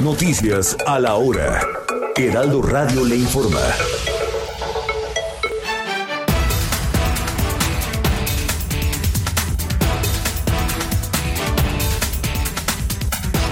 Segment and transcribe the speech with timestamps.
[0.00, 1.60] Noticias a la hora.
[2.14, 3.58] Heraldo Radio le informa.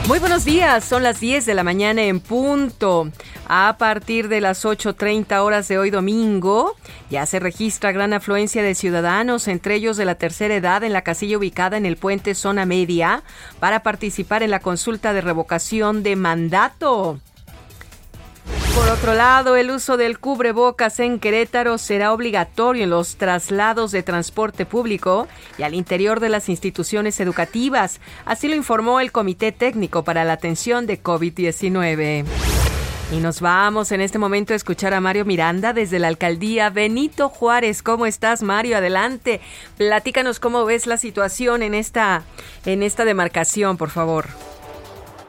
[0.06, 3.10] Muy buenos días, son las 10 de la mañana en punto.
[3.48, 6.76] A partir de las 8.30 horas de hoy domingo,
[7.10, 11.02] ya se registra gran afluencia de ciudadanos, entre ellos de la tercera edad, en la
[11.02, 13.24] casilla ubicada en el puente Zona Media,
[13.58, 17.18] para participar en la consulta de revocación de mandato.
[18.76, 24.02] Por otro lado, el uso del cubrebocas en Querétaro será obligatorio en los traslados de
[24.02, 28.00] transporte público y al interior de las instituciones educativas.
[28.26, 32.26] Así lo informó el Comité Técnico para la Atención de COVID-19.
[33.12, 37.30] Y nos vamos en este momento a escuchar a Mario Miranda desde la alcaldía Benito
[37.30, 37.82] Juárez.
[37.82, 38.76] ¿Cómo estás, Mario?
[38.76, 39.40] Adelante.
[39.78, 42.24] Platícanos cómo ves la situación en esta,
[42.66, 44.26] en esta demarcación, por favor.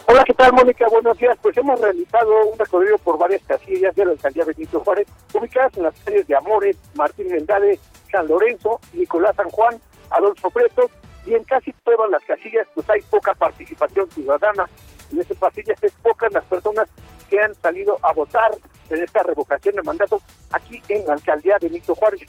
[0.10, 0.88] Hola, ¿qué tal, Mónica?
[0.88, 1.38] Buenos días.
[1.42, 5.84] Pues hemos realizado un recorrido por varias casillas de la alcaldía Benito Juárez, ubicadas en
[5.84, 7.78] las calles de Amores, Martín Mendade,
[8.10, 10.90] San Lorenzo, Nicolás San Juan, Adolfo Preto,
[11.26, 14.70] y en casi todas las casillas pues hay poca participación ciudadana.
[15.12, 16.88] En estas casillas es pocas las personas
[17.30, 18.52] que han salido a votar
[18.90, 22.22] en esta revocación de mandato aquí en la alcaldía Benito Juárez.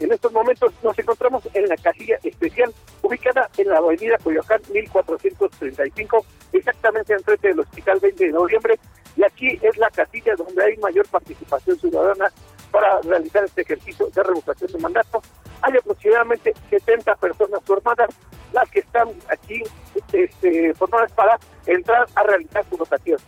[0.00, 6.24] En estos momentos nos encontramos en la casilla especial ubicada en la avenida Coyoacán 1435,
[6.58, 8.78] exactamente enfrente del Hospital 20 de Noviembre,
[9.16, 12.30] y aquí es la casilla donde hay mayor participación ciudadana
[12.70, 15.22] para realizar este ejercicio de revocación de mandato.
[15.62, 18.10] Hay aproximadamente 70 personas formadas,
[18.52, 19.62] las que están aquí
[20.12, 23.18] este, formadas para entrar a realizar su votación.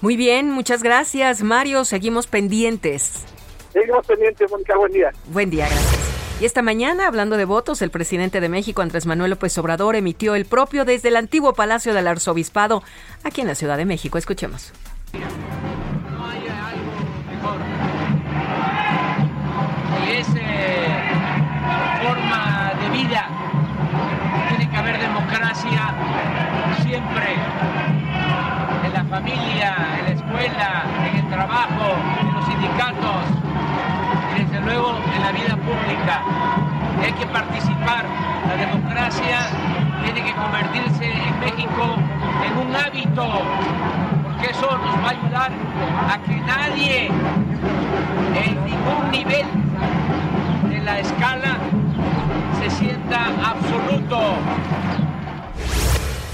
[0.00, 1.84] Muy bien, muchas gracias, Mario.
[1.84, 3.24] Seguimos pendientes.
[3.72, 4.76] Seguimos pendientes, Mónica.
[4.76, 5.12] Buen día.
[5.26, 6.15] Buen día, gracias.
[6.38, 10.34] Y esta mañana, hablando de votos, el presidente de México, Andrés Manuel López Obrador, emitió
[10.34, 12.82] el propio desde el antiguo Palacio del Arzobispado,
[13.24, 14.18] aquí en la Ciudad de México.
[14.18, 14.70] Escuchemos.
[15.14, 16.92] No hay algo
[17.30, 17.58] mejor.
[20.06, 20.86] Y es eh,
[22.06, 23.28] forma de vida.
[24.50, 25.94] Tiene que haber democracia
[26.82, 27.32] siempre.
[28.84, 33.35] En la familia, en la escuela, en el trabajo, en los sindicatos
[34.66, 36.22] luego en la vida pública.
[37.02, 38.04] Hay que participar.
[38.48, 39.38] La democracia
[40.04, 41.96] tiene que convertirse en México
[42.44, 43.26] en un hábito,
[44.24, 45.52] porque eso nos va a ayudar
[46.10, 49.46] a que nadie en ningún nivel
[50.68, 51.58] de la escala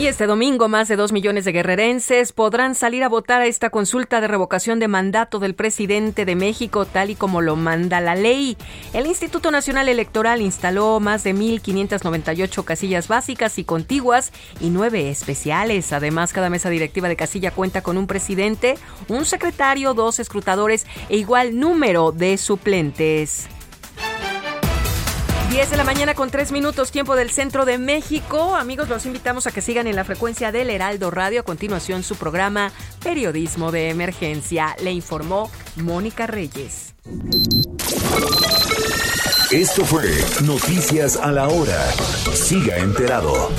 [0.03, 3.71] Y este domingo, más de dos millones de guerrerenses podrán salir a votar a esta
[3.71, 8.17] consulta de revocación de mandato del presidente de México, tal y como lo manda la
[8.17, 8.57] ley.
[8.95, 15.93] El Instituto Nacional Electoral instaló más de 1.598 casillas básicas y contiguas y nueve especiales.
[15.93, 18.75] Además, cada mesa directiva de casilla cuenta con un presidente,
[19.07, 23.49] un secretario, dos escrutadores e igual número de suplentes.
[25.51, 28.55] 10 de la mañana con 3 minutos, tiempo del centro de México.
[28.55, 31.41] Amigos, los invitamos a que sigan en la frecuencia del Heraldo Radio.
[31.41, 32.73] A continuación, su programa
[33.03, 34.75] Periodismo de Emergencia.
[34.83, 36.95] Le informó Mónica Reyes.
[39.51, 40.05] Esto fue
[40.45, 41.91] Noticias a la Hora.
[42.33, 43.51] Siga enterado.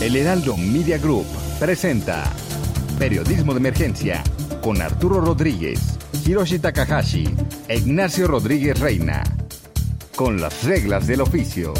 [0.00, 1.26] El Heraldo Media Group
[1.60, 2.24] presenta
[2.98, 4.22] Periodismo de Emergencia
[4.64, 7.36] con Arturo Rodríguez, Hiroshi Takahashi
[7.68, 9.22] e Ignacio Rodríguez Reina.
[10.16, 11.74] Con las reglas del oficio.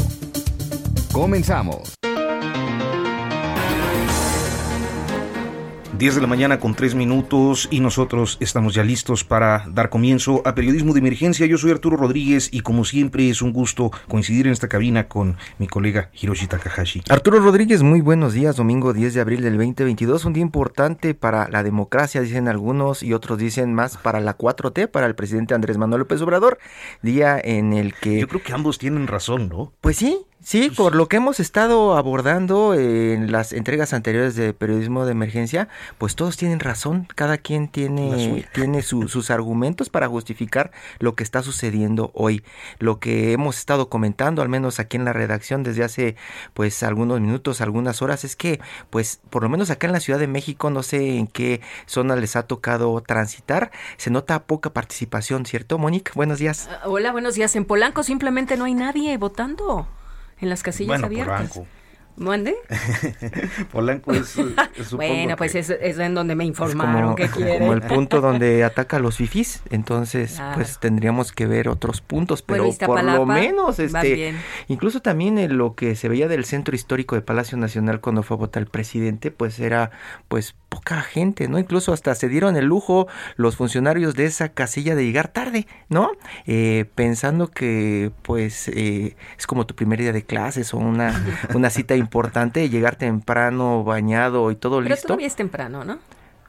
[1.11, 2.04] Comenzamos.
[5.97, 10.41] 10 de la mañana con 3 minutos y nosotros estamos ya listos para dar comienzo
[10.43, 11.45] a Periodismo de Emergencia.
[11.45, 15.37] Yo soy Arturo Rodríguez y como siempre es un gusto coincidir en esta cabina con
[15.57, 17.01] mi colega Hiroshi Takahashi.
[17.07, 18.57] Arturo Rodríguez, muy buenos días.
[18.57, 23.13] Domingo 10 de abril del 2022, un día importante para la democracia, dicen algunos, y
[23.13, 26.57] otros dicen más para la 4T, para el presidente Andrés Manuel López Obrador.
[27.03, 28.19] Día en el que...
[28.19, 29.71] Yo creo que ambos tienen razón, ¿no?
[29.79, 34.53] Pues sí, Sí, Pues por lo que hemos estado abordando en las entregas anteriores de
[34.53, 40.07] periodismo de emergencia, pues todos tienen razón, cada quien tiene, tiene su- sus argumentos para
[40.07, 40.69] justificar
[40.99, 42.43] lo que está sucediendo hoy.
[42.77, 46.15] Lo que hemos estado comentando, al menos aquí en la redacción desde hace
[46.53, 48.59] pues algunos minutos, algunas horas, es que
[48.91, 52.15] pues por lo menos acá en la Ciudad de México, no sé en qué zona
[52.15, 56.11] les ha tocado transitar, se nota poca participación, ¿cierto, Mónica?
[56.13, 56.69] Buenos días.
[56.71, 57.55] Ah, Hola, buenos días.
[57.55, 59.87] En Polanco simplemente no hay nadie votando
[60.41, 61.49] en las casillas Bueno, abiertas.
[61.51, 61.67] Polanco.
[62.17, 62.55] ¿Mande?
[63.73, 64.55] Polanco es, supongo
[64.95, 67.59] Bueno, pues que- es, es en donde me Es informaron como, que quieren.
[67.59, 70.55] como el punto donde ataca a los fifís, entonces Claro.
[70.55, 74.33] pues tendríamos que ver otros puntos, pero Bueno, por lo menos este
[74.69, 78.35] incluso también en lo que se veía del centro histórico de Palacio Nacional cuando fue
[78.35, 79.91] a votar el presidente, pues era
[80.29, 81.57] pues poca gente, ¿no?
[81.57, 83.07] Incluso hasta se dieron el lujo
[83.37, 86.11] los funcionarios de esa casilla de llegar tarde, ¿no?
[86.45, 91.23] Eh, pensando que pues eh, es como tu primer día de clases o una,
[91.53, 95.07] una cita importante, llegar temprano, bañado y todo Pero listo.
[95.07, 95.97] todavía es temprano, ¿no?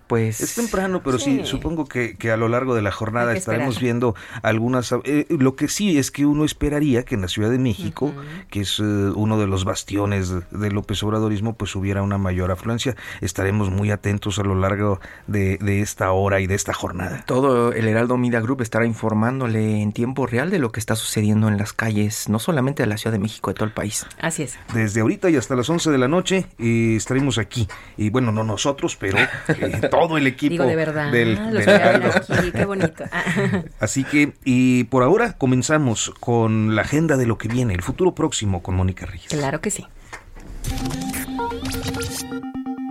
[0.07, 1.47] Pues Es temprano, pero sí, Sí.
[1.47, 3.83] supongo que, que a lo largo de la jornada estaremos esperar.
[3.85, 4.93] viendo algunas...
[5.05, 8.15] eh, lo que sí es que uno esperaría que en la Ciudad de México,
[8.51, 12.51] que es eh, uno de los bastiones de- del López Obradorismo, pues hubiera una mayor
[12.53, 12.95] afluencia.
[13.21, 17.25] Estaremos muy atentos a lo largo de, de esta hora y de esta jornada.
[17.27, 21.49] Todo el Heraldo Media Group estará informándole en tiempo real de lo que está sucediendo
[21.49, 24.07] en las calles, no solamente de la Ciudad de México, de todo el país.
[24.21, 24.57] Así es.
[24.75, 27.67] Desde ahorita y hasta las 11 de la noche eh, estaremos aquí.
[27.97, 29.19] Y bueno, no nosotros, pero
[29.49, 32.09] eh, todo el equipo Digo de verdad, del, los del voy a ver Heraldo.
[32.35, 33.05] aquí, qué bonito.
[33.11, 33.25] Ah,
[33.81, 38.15] Así que, y por ahora comenzamos con la agenda de lo que viene, el futuro
[38.15, 39.29] próximo con Mónica Reyes.
[39.29, 39.87] claro que sí.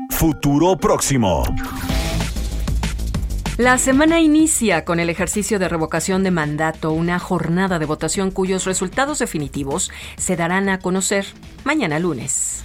[0.09, 1.43] Futuro próximo.
[3.57, 8.65] La semana inicia con el ejercicio de revocación de mandato, una jornada de votación cuyos
[8.65, 11.25] resultados definitivos se darán a conocer
[11.63, 12.63] mañana lunes.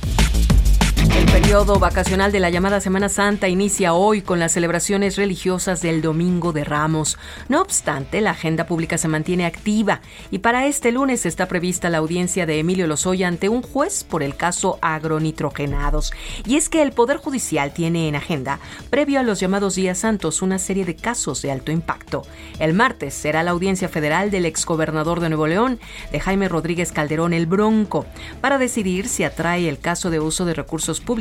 [1.30, 6.02] El periodo vacacional de la llamada Semana Santa inicia hoy con las celebraciones religiosas del
[6.02, 7.18] Domingo de Ramos.
[7.48, 10.00] No obstante, la agenda pública se mantiene activa
[10.32, 14.24] y para este lunes está prevista la audiencia de Emilio Lozoya ante un juez por
[14.24, 16.12] el caso agronitrogenados.
[16.46, 18.58] Y es que el Poder Judicial tiene en agenda,
[18.90, 22.22] previo a los llamados días santos, una serie de casos de alto impacto.
[22.58, 25.78] El martes será la audiencia federal del exgobernador de Nuevo León,
[26.10, 28.04] de Jaime Rodríguez Calderón el Bronco,
[28.40, 31.19] para decidir si atrae el caso de uso de recursos públicos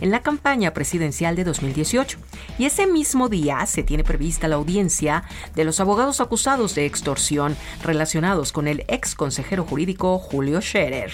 [0.00, 2.18] en la campaña presidencial de 2018.
[2.58, 5.24] Y ese mismo día se tiene prevista la audiencia
[5.54, 11.12] de los abogados acusados de extorsión relacionados con el ex consejero jurídico Julio Scherer.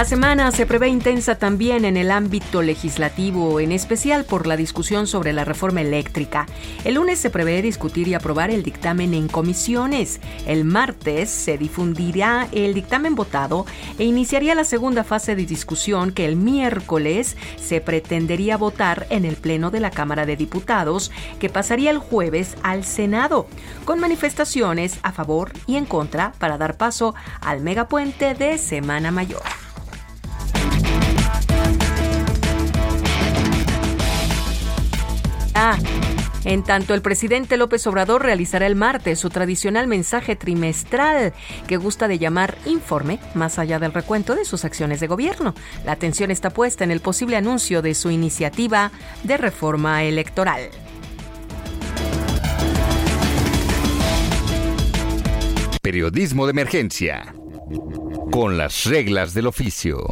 [0.00, 5.06] La semana se prevé intensa también en el ámbito legislativo, en especial por la discusión
[5.06, 6.46] sobre la reforma eléctrica.
[6.86, 10.22] El lunes se prevé discutir y aprobar el dictamen en comisiones.
[10.46, 13.66] El martes se difundirá el dictamen votado
[13.98, 19.36] e iniciaría la segunda fase de discusión que el miércoles se pretendería votar en el
[19.36, 23.48] Pleno de la Cámara de Diputados, que pasaría el jueves al Senado,
[23.84, 29.59] con manifestaciones a favor y en contra para dar paso al megapuente de Semana Mayor.
[36.50, 41.32] En tanto, el presidente López Obrador realizará el martes su tradicional mensaje trimestral
[41.68, 45.54] que gusta de llamar informe, más allá del recuento de sus acciones de gobierno.
[45.84, 48.90] La atención está puesta en el posible anuncio de su iniciativa
[49.22, 50.70] de reforma electoral.
[55.80, 57.32] Periodismo de emergencia.
[58.32, 60.08] Con las reglas del oficio.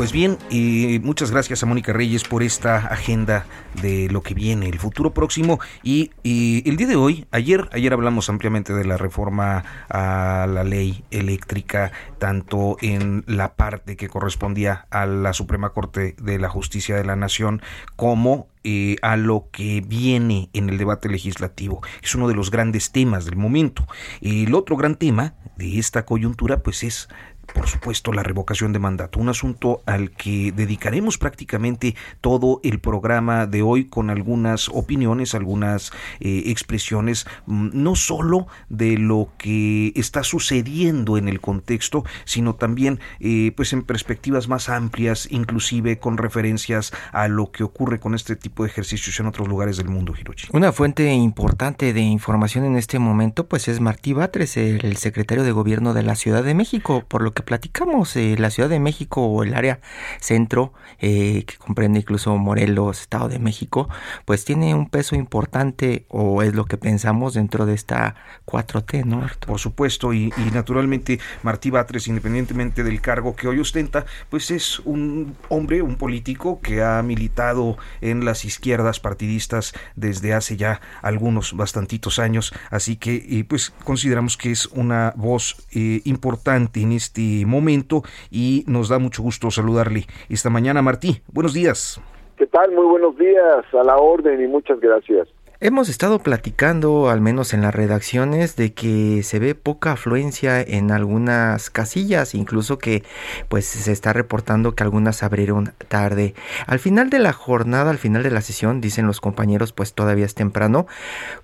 [0.00, 3.44] Pues bien, y muchas gracias a Mónica Reyes por esta agenda
[3.82, 5.60] de lo que viene, el futuro próximo.
[5.82, 10.64] Y, y el día de hoy, ayer, ayer hablamos ampliamente de la reforma a la
[10.64, 16.96] ley eléctrica, tanto en la parte que correspondía a la Suprema Corte de la Justicia
[16.96, 17.60] de la Nación,
[17.96, 21.82] como eh, a lo que viene en el debate legislativo.
[22.02, 23.86] Es uno de los grandes temas del momento.
[24.22, 27.10] El otro gran tema de esta coyuntura, pues es
[27.54, 33.46] por supuesto, la revocación de mandato, un asunto al que dedicaremos prácticamente todo el programa
[33.46, 40.22] de hoy con algunas opiniones, algunas eh, expresiones, mm, no solo de lo que está
[40.22, 46.92] sucediendo en el contexto, sino también eh, pues en perspectivas más amplias, inclusive con referencias
[47.12, 50.48] a lo que ocurre con este tipo de ejercicios en otros lugares del mundo, Hiroshi.
[50.52, 55.52] Una fuente importante de información en este momento pues es Martí Batres, el secretario de
[55.52, 59.26] Gobierno de la Ciudad de México, por lo que platicamos, eh, la Ciudad de México
[59.26, 59.80] o el área
[60.20, 63.88] centro, eh, que comprende incluso Morelos, Estado de México,
[64.24, 69.26] pues tiene un peso importante o es lo que pensamos dentro de esta 4T, ¿no?
[69.46, 75.36] Por supuesto, y, naturalmente Martí Batres, independientemente del cargo que hoy ostenta, pues es un
[75.48, 82.18] hombre, un político que ha militado en las izquierdas partidistas desde hace ya algunos bastantitos
[82.18, 88.64] años, así que pues consideramos que es una voz eh, importante en este momento y
[88.66, 91.22] nos da mucho gusto saludarle esta mañana, Martí.
[91.32, 92.00] Buenos días.
[92.36, 92.72] ¿Qué tal?
[92.72, 95.28] Muy buenos días, a la orden y muchas gracias.
[95.62, 100.90] Hemos estado platicando, al menos en las redacciones, de que se ve poca afluencia en
[100.90, 103.02] algunas casillas, incluso que
[103.50, 106.32] pues se está reportando que algunas abrieron tarde.
[106.66, 110.24] Al final de la jornada, al final de la sesión, dicen los compañeros, pues todavía
[110.24, 110.86] es temprano.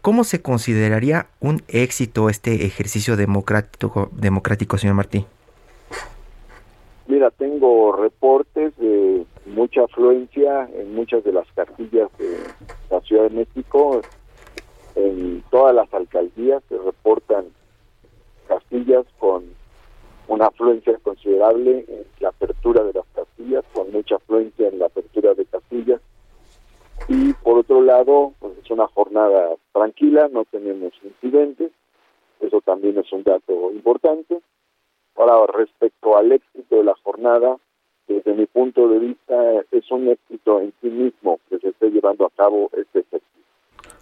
[0.00, 5.26] ¿Cómo se consideraría un éxito este ejercicio democrático, democrático señor Martí?
[7.09, 12.39] Mira, tengo reportes de mucha afluencia en muchas de las casillas de
[12.91, 14.01] la Ciudad de México.
[14.97, 17.47] En todas las alcaldías se reportan
[18.49, 19.45] casillas con
[20.27, 25.35] una afluencia considerable en la apertura de las casillas, con mucha afluencia en la apertura
[25.35, 26.01] de casillas.
[27.09, 31.71] Y por otro lado, pues es una jornada tranquila, no tenemos incidentes,
[32.41, 34.41] eso también es un dato importante.
[35.16, 37.56] Ahora, respecto al éxito de la jornada,
[38.06, 39.35] desde mi punto de vista,
[39.70, 43.46] es un éxito en sí mismo que se esté llevando a cabo este ejercicio.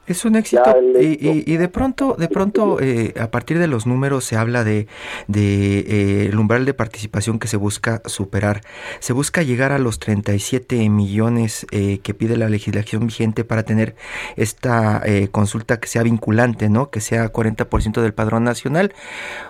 [0.07, 0.63] Es un éxito
[1.01, 4.87] y, y, de pronto, de pronto, eh, a partir de los números se habla de,
[5.29, 8.61] de eh, el umbral de participación que se busca superar.
[8.99, 13.95] Se busca llegar a los 37 millones eh, que pide la legislación vigente para tener
[14.37, 16.91] esta eh, consulta que sea vinculante, ¿no?
[16.91, 18.93] Que sea 40% del padrón nacional.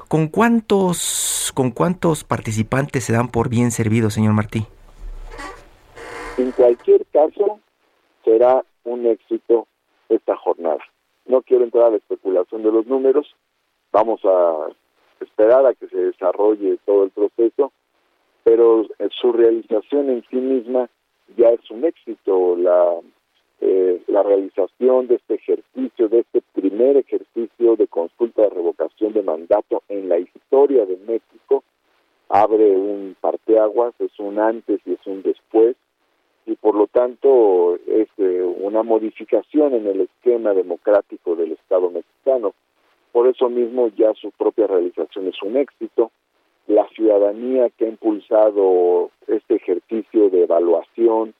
[0.06, 4.66] ¿Con cuántos, con cuántos participantes se dan por bien servidos, señor Martí?
[6.38, 7.58] En cualquier caso,
[8.24, 9.66] será un éxito
[10.16, 10.82] esta jornada.
[11.26, 13.34] No quiero entrar a la especulación de los números,
[13.92, 14.68] vamos a
[15.20, 17.72] esperar a que se desarrolle todo el proceso,
[18.42, 18.86] pero
[19.20, 20.90] su realización en sí misma
[21.36, 22.56] ya es un éxito.
[22.56, 23.00] La,
[23.60, 29.22] eh, la realización de este ejercicio, de este primer ejercicio de consulta de revocación de
[29.22, 31.64] mandato en la historia de México,
[32.28, 35.76] abre un parteaguas, es un antes y es un después
[36.46, 42.54] y por lo tanto es eh, una modificación en el esquema democrático del Estado mexicano.
[43.12, 46.10] Por eso mismo ya su propia realización es un éxito.
[46.66, 51.34] La ciudadanía que ha impulsado este ejercicio de evaluación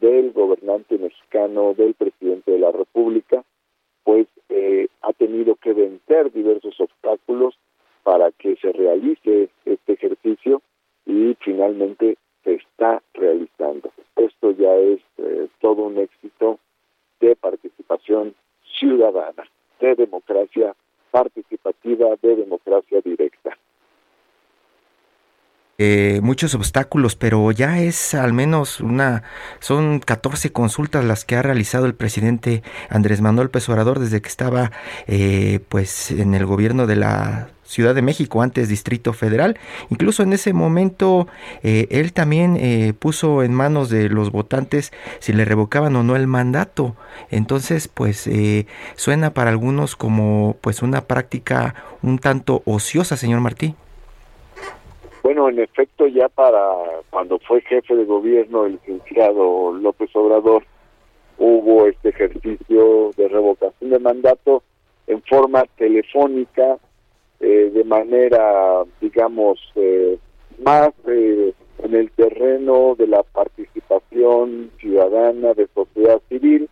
[0.00, 3.44] del gobernante mexicano, del presidente de la República,
[4.04, 7.56] pues eh, ha tenido que vencer diversos obstáculos
[8.02, 10.62] para que se realice este ejercicio
[11.06, 13.90] y finalmente se está realizando.
[14.16, 16.58] Esto ya es eh, todo un éxito
[17.20, 18.34] de participación
[18.78, 19.44] ciudadana,
[19.80, 20.74] de democracia
[21.10, 23.56] participativa, de democracia directa.
[25.82, 29.22] Eh, muchos obstáculos, pero ya es al menos una,
[29.60, 34.28] son 14 consultas las que ha realizado el presidente Andrés Manuel López Obrador desde que
[34.28, 34.72] estaba
[35.06, 39.56] eh, pues en el gobierno de la Ciudad de México, antes Distrito Federal.
[39.90, 41.28] Incluso en ese momento
[41.62, 46.16] eh, él también eh, puso en manos de los votantes si le revocaban o no
[46.16, 46.96] el mandato.
[47.30, 53.76] Entonces, pues eh, suena para algunos como pues una práctica un tanto ociosa, señor Martí.
[55.22, 56.58] Bueno, en efecto, ya para
[57.10, 60.64] cuando fue jefe de gobierno el licenciado López Obrador,
[61.38, 64.64] hubo este ejercicio de revocación de mandato
[65.06, 66.78] en forma telefónica
[67.42, 70.18] eh, de manera, digamos, eh,
[70.62, 76.68] más eh, en el terreno de la participación ciudadana de sociedad civil,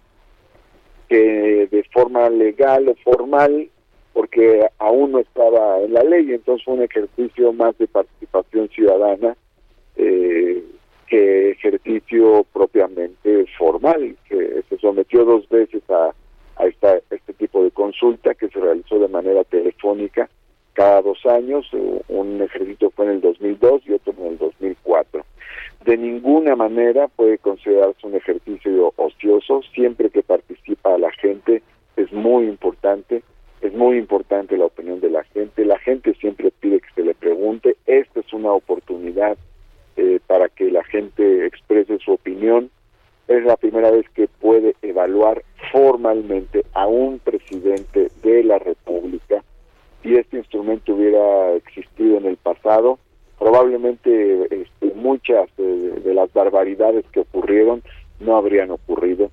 [1.08, 3.70] que de forma legal o formal,
[4.12, 9.36] porque aún no estaba en la ley, entonces un ejercicio más de participación ciudadana
[9.96, 16.14] que ejercicio propiamente formal, que se sometió dos veces a,
[16.56, 20.28] a esta, este tipo de consulta que se realizó de manera telefónica
[20.74, 21.66] cada dos años,
[22.08, 25.24] un ejercicio fue en el 2002 y otro en el 2004.
[25.84, 31.62] De ninguna manera puede considerarse un ejercicio ocioso, siempre que participa la gente
[31.96, 33.22] es muy importante,
[33.60, 37.14] es muy importante la opinión de la gente, la gente siempre pide que se le
[37.14, 39.36] pregunte, esta es una oportunidad
[39.96, 42.70] eh, para que la gente exprese su opinión,
[43.26, 49.42] es la primera vez que puede evaluar formalmente a un presidente de la República
[50.02, 52.98] si este instrumento hubiera existido en el pasado,
[53.38, 57.82] probablemente este, muchas de, las barbaridades que ocurrieron
[58.18, 59.30] no habrían ocurrido,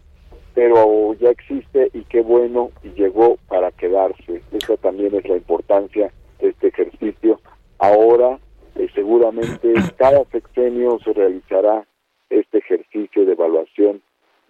[0.53, 4.41] pero ya existe y qué bueno y llegó para quedarse.
[4.51, 7.39] Esa también es la importancia de este ejercicio.
[7.79, 8.39] Ahora
[8.75, 11.85] eh, seguramente cada sexenio se realizará
[12.29, 14.01] este ejercicio de evaluación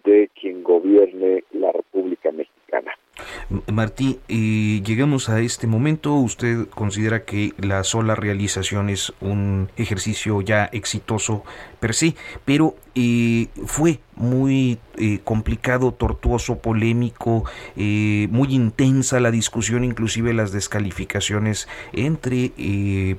[0.04, 2.92] de quien gobierne la República Mexicana.
[3.72, 6.14] Martí, eh, llegamos a este momento.
[6.14, 11.44] ¿Usted considera que la sola realización es un ejercicio ya exitoso
[11.80, 12.14] per se?
[12.44, 17.44] Pero eh, fue muy eh, complicado, tortuoso, polémico,
[17.76, 22.52] muy intensa la discusión, inclusive las descalificaciones entre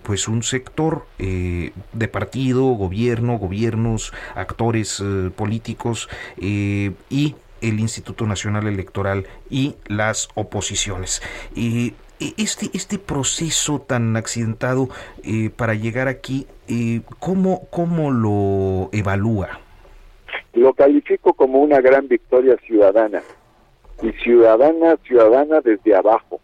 [0.03, 5.03] pues un sector de partido, gobierno, gobiernos, actores
[5.35, 11.21] políticos y el Instituto Nacional Electoral y las oposiciones.
[11.55, 14.89] y este, este proceso tan accidentado
[15.23, 19.59] eh, para llegar aquí, eh, ¿cómo, ¿cómo lo evalúa?
[20.53, 23.21] Lo califico como una gran victoria ciudadana,
[24.01, 26.39] y ciudadana, ciudadana desde abajo,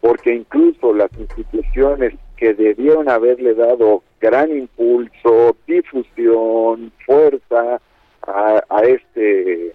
[0.00, 7.80] porque incluso las instituciones que debieron haberle dado gran impulso, difusión, fuerza
[8.26, 9.74] a, a este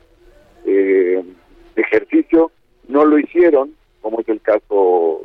[0.65, 1.23] eh,
[1.75, 2.51] ejercicio
[2.87, 5.21] no lo hicieron, como es el caso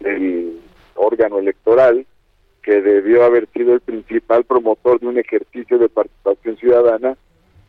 [0.00, 0.58] del
[0.94, 2.06] órgano electoral,
[2.62, 7.16] que debió haber sido el principal promotor de un ejercicio de participación ciudadana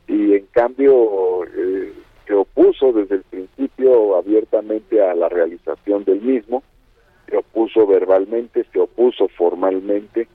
[0.07, 1.93] y en cambio eh,
[2.27, 6.63] se opuso desde el principio abiertamente a la realización del mismo,
[7.29, 10.27] se opuso verbalmente, se opuso formalmente,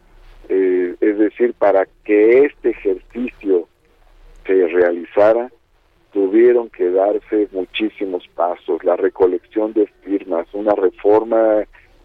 [0.48, 3.68] eh, es decir, para que este ejercicio
[4.46, 5.50] se realizara,
[6.12, 11.64] tuvieron que darse muchísimos pasos, la recolección de firmas, una reforma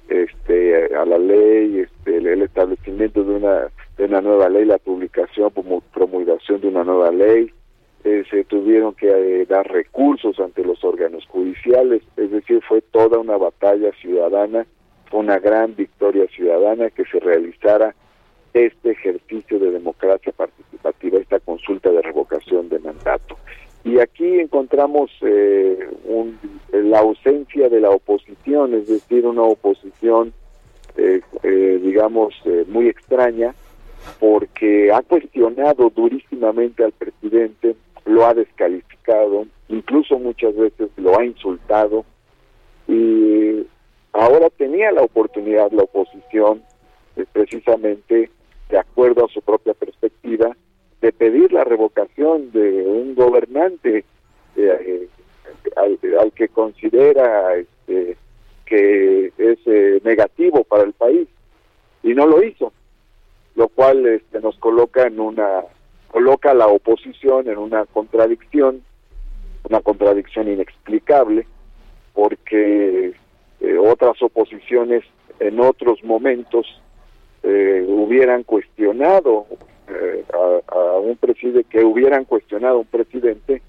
[0.10, 5.52] este, a la ley, este, el establecimiento de una, de una nueva ley, la publicación,
[5.94, 7.52] promulgación de una nueva ley,
[8.04, 13.20] eh, se tuvieron que eh, dar recursos ante los órganos judiciales, es decir, fue toda
[13.20, 14.66] una batalla ciudadana,
[15.12, 17.94] una gran victoria ciudadana que se realizara
[18.54, 23.38] este ejercicio de democracia participativa, esta consulta de revocación de mandato.
[23.84, 25.90] Y aquí encontramos eh,
[26.72, 30.34] la ausencia de la oposición, es decir, una oposición,
[30.98, 32.34] eh, eh, digamos,
[32.68, 33.56] muy extraña,
[34.20, 42.06] porque ha cuestionado durísimamente al presidente, lo ha descalificado, incluso muchas veces lo ha insultado,
[42.88, 43.66] y
[44.14, 46.62] ahora tenía la oportunidad la oposición,
[47.34, 48.30] precisamente
[48.70, 50.56] de acuerdo a su propia perspectiva,
[51.02, 54.06] de pedir la revocación de un gobernante
[54.56, 55.08] eh,
[55.76, 58.18] al, que considera este,
[58.66, 61.28] que es eh, negativo para el país
[62.04, 62.72] y no lo hizo
[63.56, 65.64] lo cual este, nos coloca en una
[66.08, 68.84] coloca a la oposición en una contradicción
[69.68, 71.48] una contradicción inexplicable
[72.14, 73.14] porque
[73.60, 75.04] eh, otras oposiciones
[75.40, 76.68] en otros momentos
[77.44, 79.48] hubieran cuestionado
[79.92, 83.62] eh, a, un presidente que hubieran cuestionado a un presidente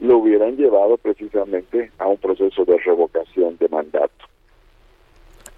[0.00, 4.26] lo hubieran llevado precisamente a un proceso de revocación de mandato.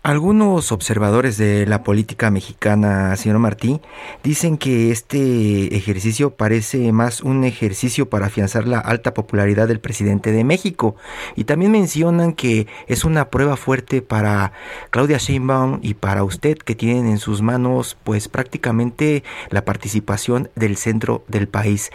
[0.08, 3.82] Algunos observadores de la política mexicana, señor Martí,
[4.24, 10.32] dicen que este ejercicio parece más un ejercicio para afianzar la alta popularidad del presidente
[10.32, 10.96] de México
[11.36, 14.52] y también mencionan que es una prueba fuerte para
[14.88, 20.78] Claudia Sheinbaum y para usted que tienen en sus manos pues prácticamente la participación del
[20.78, 21.90] centro del país.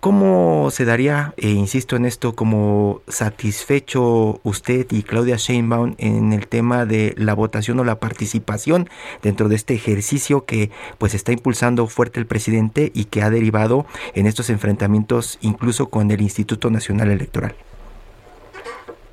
[0.00, 6.48] ¿Cómo se daría, e insisto en esto, como satisfecho usted y Claudia Sheinbaum en el
[6.48, 8.88] tema de la votación o la participación
[9.22, 13.84] dentro de este ejercicio que pues está impulsando fuerte el presidente y que ha derivado
[14.14, 17.54] en estos enfrentamientos incluso con el Instituto Nacional Electoral?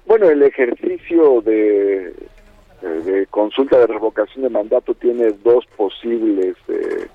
[0.05, 2.13] Bueno, el ejercicio de,
[3.29, 7.07] consulta de revocación de mandato tiene dos posibles eh,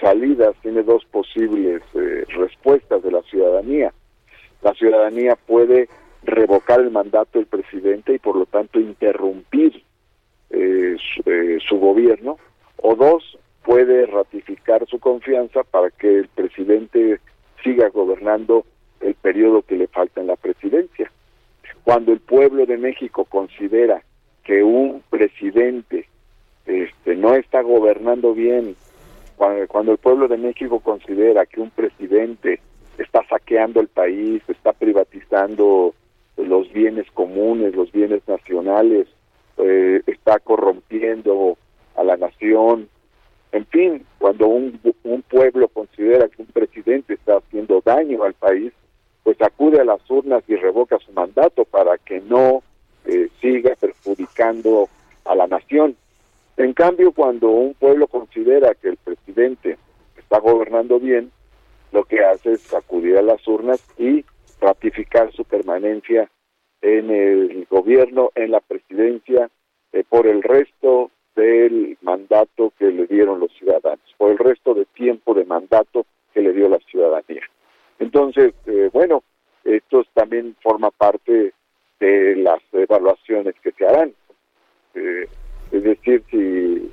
[0.00, 3.92] salidas, tiene dos posibles eh, respuestas de la ciudadanía.
[4.62, 5.88] La ciudadanía puede
[6.22, 9.82] revocar el mandato del presidente y por lo tanto interrumpir
[10.50, 12.38] eh, eh, su, gobierno,
[12.76, 17.20] o dos, puede ratificar su confianza para que el presidente
[17.62, 18.64] siga gobernando
[19.00, 21.10] el periodo que le falta en la presidencia.
[21.84, 24.02] Cuando el pueblo de México considera
[24.44, 26.08] que un presidente
[26.66, 28.76] este, no está gobernando bien
[29.68, 32.60] cuando, el pueblo de México considera que un presidente
[32.98, 35.94] está saqueando el país, está privatizando
[36.36, 39.08] los bienes comunes, los bienes nacionales,
[39.56, 41.56] eh, está corrompiendo
[41.96, 42.88] a la nación.
[43.52, 48.72] En fin, cuando un, un pueblo considera que un presidente está haciendo daño al país,
[49.24, 52.62] pues acude a las urnas y revoca su mandato para que no
[53.06, 54.88] eh, siga perjudicando
[55.24, 55.96] a la nación.
[56.56, 59.78] En cambio, cuando un pueblo considera que el presidente
[60.16, 61.30] está gobernando bien,
[61.92, 64.24] lo que hace es acudir a las urnas y
[64.60, 66.30] ratificar su permanencia
[66.82, 69.50] en el gobierno, en la presidencia,
[69.92, 74.84] eh, por el resto del mandato que le dieron los ciudadanos, por el resto de
[74.86, 77.42] tiempo de mandato que le dio la ciudadanía.
[77.98, 79.22] Entonces, eh, bueno,
[79.64, 81.52] esto también forma parte
[81.98, 84.14] de las evaluaciones que se harán.
[84.94, 85.28] Eh,
[85.72, 86.90] es decir, si,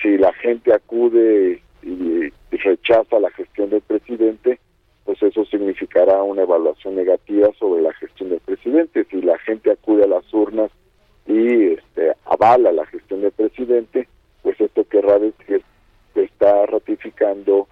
[0.00, 4.58] si la gente acude y, rechaza la gestión del presidente,
[5.04, 9.04] pues eso significará una evaluación negativa sobre la gestión del presidente.
[9.10, 10.70] Si la gente acude a las urnas
[11.26, 14.08] y este, avala la gestión del presidente,
[14.42, 15.62] pues esto querrá decir
[16.14, 17.68] que está ratificando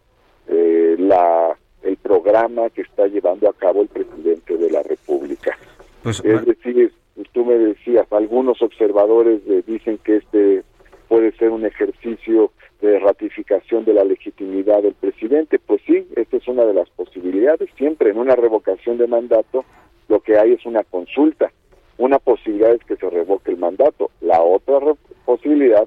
[0.49, 5.57] eh, la el programa que está llevando a cabo el presidente de la República.
[6.03, 6.93] Pues, es decir,
[7.33, 10.63] tú me decías, algunos observadores dicen que este
[11.09, 15.59] puede ser un ejercicio de ratificación de la legitimidad del presidente.
[15.59, 17.69] Pues sí, esta es una de las posibilidades.
[17.77, 19.65] Siempre en una revocación de mandato
[20.09, 21.53] lo que hay es una consulta.
[21.99, 24.11] Una posibilidad es que se revoque el mandato.
[24.21, 24.79] La otra
[25.25, 25.87] posibilidad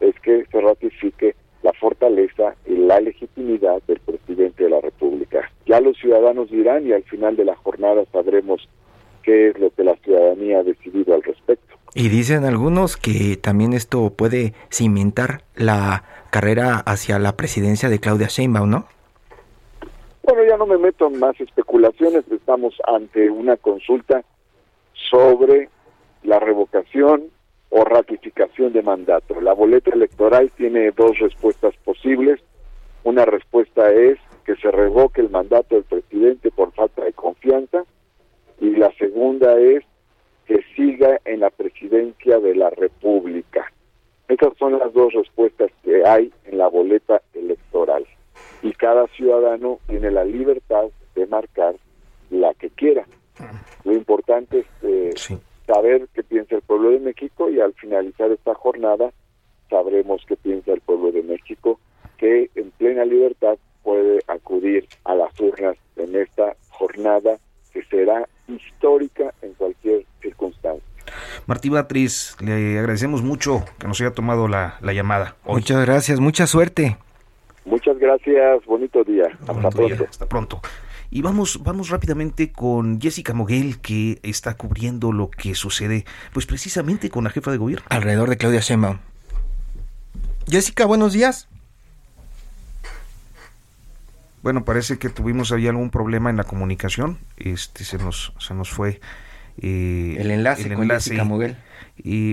[0.00, 5.50] es que se ratifique la fortaleza y la legitimidad del presidente de la República.
[5.66, 8.68] Ya los ciudadanos dirán y al final de la jornada sabremos
[9.24, 11.74] qué es lo que la ciudadanía ha decidido al respecto.
[11.94, 18.26] Y dicen algunos que también esto puede cimentar la carrera hacia la presidencia de Claudia
[18.28, 18.86] Sheinbaum, ¿no?
[20.24, 24.24] Bueno, ya no me meto en más especulaciones, estamos ante una consulta
[25.10, 25.68] sobre
[26.22, 27.24] la revocación
[27.68, 29.40] o ratificación de mandato.
[29.40, 32.40] La boleta electoral tiene dos respuestas posibles.
[33.04, 37.84] Una respuesta es que se revoque el mandato del presidente por falta de confianza
[38.60, 39.84] y la segunda es
[40.46, 43.72] que siga en la presidencia de la República.
[44.28, 48.06] Esas son las dos respuestas que hay en la boleta electoral
[48.62, 51.76] y cada ciudadano tiene la libertad de marcar
[52.30, 53.06] la que quiera.
[53.84, 58.54] Lo importante es eh, saber qué piensa el pueblo de México y al finalizar esta
[58.54, 59.12] jornada
[59.68, 61.78] sabremos qué piensa el pueblo de México
[62.16, 67.38] que en plena libertad puede acudir a las urnas en esta jornada
[67.74, 70.82] que será histórica en cualquier circunstancia.
[71.46, 75.36] Martí Batriz, le agradecemos mucho que nos haya tomado la, llamada.
[75.44, 76.96] Muchas gracias, mucha suerte.
[77.66, 79.24] Muchas gracias, bonito día.
[79.46, 80.06] Hasta pronto.
[80.08, 80.60] hasta pronto.
[81.10, 87.10] Y vamos, vamos rápidamente con Jessica Moguel, que está cubriendo lo que sucede, pues precisamente
[87.10, 87.86] con la jefa de gobierno.
[87.90, 88.98] Alrededor de Claudia Sheinbaum.
[90.48, 91.48] Jessica, buenos días.
[94.44, 97.18] Bueno, parece que tuvimos ahí algún problema en la comunicación.
[97.38, 99.00] Este se nos, se nos fue
[99.56, 101.12] eh, el enlace, el enlace.
[101.12, 101.56] Jessica Moguel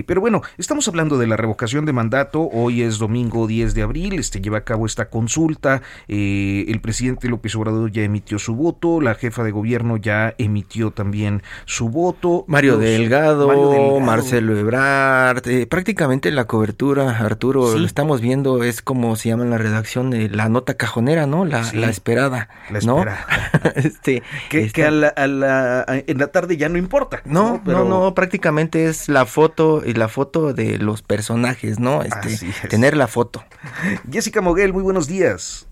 [0.06, 2.48] pero bueno, estamos hablando de la revocación de mandato.
[2.52, 4.18] Hoy es domingo 10 de abril.
[4.18, 5.82] Este lleva a cabo esta consulta.
[6.08, 9.00] Eh, el presidente López Obrador ya emitió su voto.
[9.00, 12.44] La jefa de gobierno ya emitió también su voto.
[12.48, 15.46] Mario, Delgado, Marcelo Ebrard.
[15.46, 18.64] Eh, prácticamente la cobertura, Arturo, lo estamos viendo.
[18.64, 21.44] Es como se llama en la redacción la nota cajonera, ¿no?
[21.44, 22.48] La, la esperada.
[22.70, 23.26] La esperada.
[23.76, 27.22] este, que, que a la, en la tarde ya no importa.
[27.24, 29.51] No, no, no, prácticamente es la foto
[29.84, 32.02] y la foto de los personajes, ¿no?
[32.02, 33.42] Este, tener la foto.
[34.10, 35.68] Jessica Moguel, muy buenos días.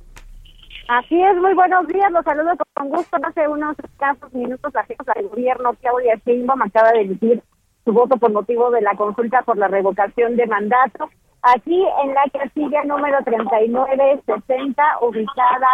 [0.88, 3.16] Así es, muy buenos días, los saludo con gusto.
[3.23, 7.43] Hace unos escasos minutos la jefa del gobierno, Claudia Sheinbaum, acaba de emitir
[7.85, 11.09] su voto por motivo de la consulta por la revocación de mandato.
[11.43, 15.69] Aquí en la casilla número 3960, ubicada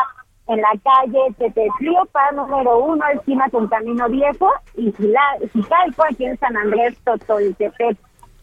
[0.48, 6.56] en la calle Tetetliopa, número uno, esquina con Camino Viejo, y Jicalco, aquí en San
[6.56, 7.96] Andrés, Totoltepec.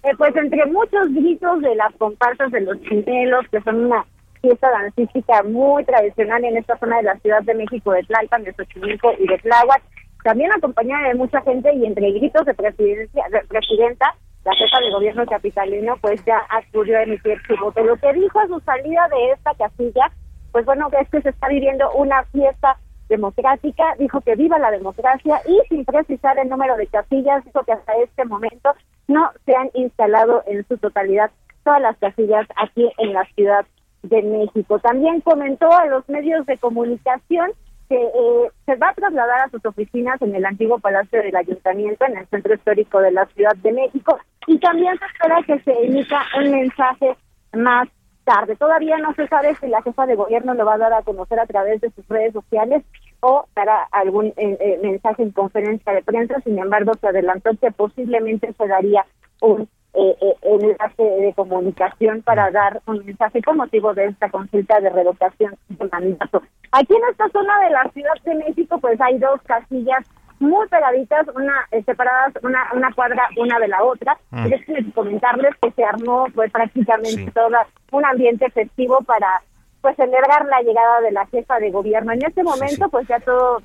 [0.03, 4.05] Eh, pues entre muchos gritos de las comparsas de los chinelos, que son una
[4.41, 8.53] fiesta dancística muy tradicional en esta zona de la Ciudad de México, de Tlalpan, de
[8.53, 9.81] Xochimilco y de Tláhuac,
[10.25, 14.13] también acompañada de mucha gente y entre gritos de presidencia, de presidenta,
[14.43, 17.81] la jefa de gobierno capitalino, pues ya acudió a emitir su voto.
[17.81, 20.11] Lo que dijo a su salida de esta casilla
[20.53, 22.77] pues bueno, es que se está viviendo una fiesta
[23.09, 27.73] democrática, dijo que viva la democracia y sin precisar el número de casillas, dijo que
[27.73, 28.73] hasta este momento
[29.07, 31.31] no se han instalado en su totalidad
[31.63, 33.65] todas las casillas aquí en la Ciudad
[34.03, 34.79] de México.
[34.79, 37.51] También comentó a los medios de comunicación
[37.89, 42.05] que eh, se va a trasladar a sus oficinas en el antiguo Palacio del Ayuntamiento,
[42.05, 45.85] en el centro histórico de la Ciudad de México, y también se espera que se
[45.85, 47.15] emita un mensaje
[47.53, 47.87] más
[48.23, 48.55] tarde.
[48.55, 51.39] Todavía no se sabe si la jefa de gobierno lo va a dar a conocer
[51.39, 52.83] a través de sus redes sociales
[53.21, 56.39] o dará algún eh, eh, mensaje en conferencia de prensa.
[56.41, 59.05] Sin embargo, se adelantó que posiblemente se daría
[59.41, 64.79] un eh, eh, enlace de comunicación para dar un mensaje con motivo de esta consulta
[64.79, 66.41] de revocación de mandato.
[66.71, 70.03] Aquí en esta zona de la Ciudad de México, pues hay dos casillas
[70.39, 74.17] muy pegaditas, una eh, separadas, una, una cuadra una de la otra.
[74.31, 74.47] Mm.
[74.49, 77.49] Déjenme comentarles que se armó pues prácticamente todo
[77.91, 79.41] un ambiente festivo para
[79.81, 82.11] pues celebrar la llegada de la jefa de gobierno.
[82.13, 83.61] En este momento pues ya todo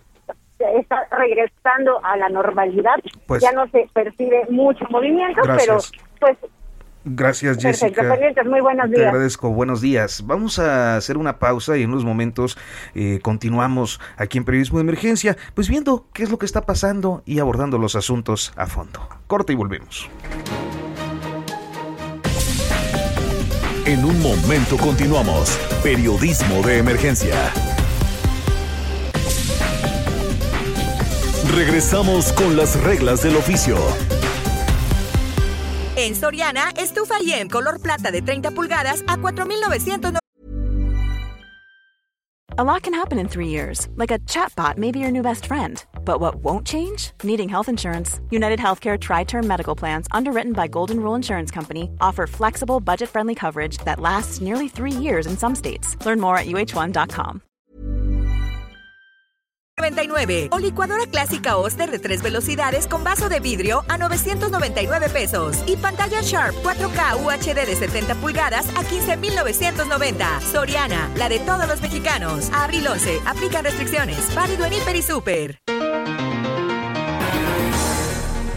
[0.59, 5.93] está regresando a la normalidad, Pues- ya no se percibe mucho movimiento, Gracias.
[6.21, 6.51] pero pues
[7.11, 8.09] Gracias, perfecto, Jessica.
[8.11, 9.09] pendientes, muy buenos Te días.
[9.09, 10.23] agradezco, buenos días.
[10.27, 12.59] Vamos a hacer una pausa y en unos momentos
[12.95, 17.23] eh, continuamos aquí en Periodismo de Emergencia, pues viendo qué es lo que está pasando
[17.25, 19.09] y abordando los asuntos a fondo.
[19.27, 20.09] Corte y volvemos.
[23.87, 25.59] En un momento continuamos.
[25.83, 27.35] Periodismo de emergencia.
[31.55, 33.77] Regresamos con las reglas del oficio.
[35.99, 40.21] En Soriana, estufa en color plata de 30 pulgadas a 4,990.
[42.57, 45.47] A lot can happen in three years, like a chatbot may be your new best
[45.47, 45.85] friend.
[46.05, 47.11] But what won't change?
[47.25, 48.21] Needing health insurance.
[48.31, 53.09] United Healthcare Tri Term Medical Plans, underwritten by Golden Rule Insurance Company, offer flexible, budget
[53.09, 55.97] friendly coverage that lasts nearly three years in some states.
[56.07, 57.43] Learn more at uh1.com.
[59.91, 65.57] 99 o licuadora clásica Oster de tres velocidades con vaso de vidrio a 999 pesos
[65.67, 70.41] y pantalla Sharp 4K UHD de 70 pulgadas a 15,990.
[70.41, 72.51] Soriana, la de todos los mexicanos.
[72.53, 74.35] Abril 11, aplican restricciones.
[74.35, 75.59] Válido en Hiper y Super.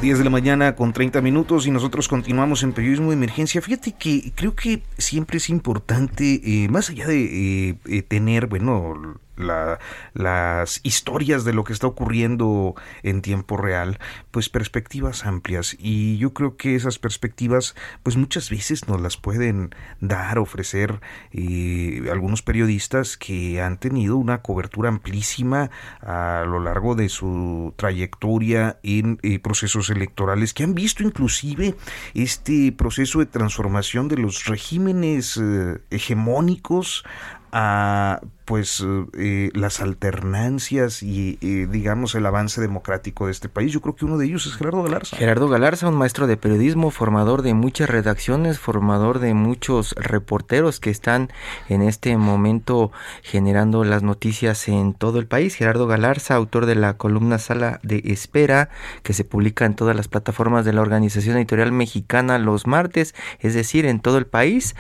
[0.02, 3.62] 10 de la mañana con 30 minutos y nosotros continuamos en periodismo de emergencia.
[3.62, 9.20] Fíjate que creo que siempre es importante, eh, más allá de eh, eh, tener, bueno,
[9.42, 9.80] la-
[10.14, 14.00] las historias de lo que está ocurriendo en tiempo real,
[14.32, 15.76] pues perspectivas amplias.
[15.80, 21.02] Y yo creo que esas perspectivas, pues muchas veces nos las pueden dar, ofrecer
[21.32, 25.70] eh, algunos periodistas que han tenido una cobertura amplísima
[26.02, 31.76] a lo largo de su trayectoria en eh, procesos electorales, que han visto inclusive
[32.14, 37.04] este proceso de transformación de los regímenes eh, hegemónicos
[37.52, 38.84] a pues
[39.18, 43.72] eh, las alternancias y eh, digamos el avance democrático de este país.
[43.72, 45.16] Yo creo que uno de ellos es Gerardo Galarza.
[45.16, 50.90] Gerardo Galarza, un maestro de periodismo, formador de muchas redacciones, formador de muchos reporteros que
[50.90, 51.30] están
[51.70, 55.56] en este momento generando las noticias en todo el país.
[55.56, 58.68] Gerardo Galarza, autor de la columna Sala de Espera,
[59.02, 63.54] que se publica en todas las plataformas de la Organización Editorial Mexicana los martes, es
[63.54, 64.76] decir, en todo el país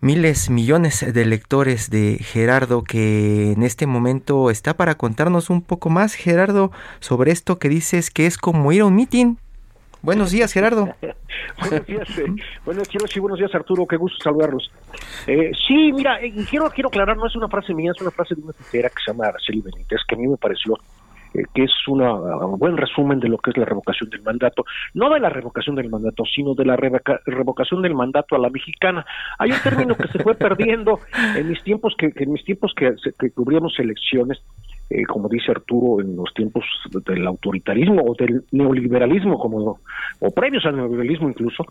[0.00, 5.90] miles, millones de lectores de Gerardo que en este momento está para contarnos un poco
[5.90, 9.36] más, Gerardo, sobre esto que dices que es como ir a un meeting.
[10.02, 10.94] Buenos días, Gerardo.
[11.60, 12.26] buenos días, eh,
[12.64, 14.70] buenos días, buenos días, Arturo, qué gusto saludarlos.
[15.26, 18.34] Eh, sí, mira, eh, quiero, quiero aclarar, no es una frase mía, es una frase
[18.34, 20.78] de una tuitera que se llama Araceli Benítez, que a mí me pareció
[21.54, 25.10] que es una, un buen resumen de lo que es la revocación del mandato, no
[25.10, 29.04] de la revocación del mandato, sino de la revoca- revocación del mandato a la mexicana.
[29.38, 31.00] Hay un término que se fue perdiendo
[31.36, 34.42] en mis tiempos que, en mis tiempos que, que cubríamos elecciones,
[34.90, 36.64] eh, como dice Arturo, en los tiempos
[37.06, 39.80] del autoritarismo o del neoliberalismo, como
[40.20, 41.64] o previos al neoliberalismo incluso,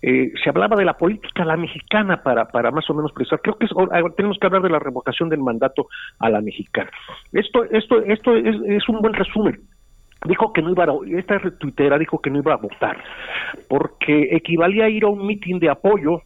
[0.00, 3.40] eh, se hablaba de la política la mexicana para, para más o menos precisar.
[3.42, 3.72] Creo que es-
[4.16, 5.86] tenemos que hablar de la revocación del mandato
[6.18, 6.90] a la mexicana.
[7.32, 9.60] Esto, esto, esto es, es un buen resumen
[10.24, 12.96] dijo que no iba a, esta tuitera dijo que no iba a votar
[13.68, 16.22] porque equivalía a ir a un mitin de apoyo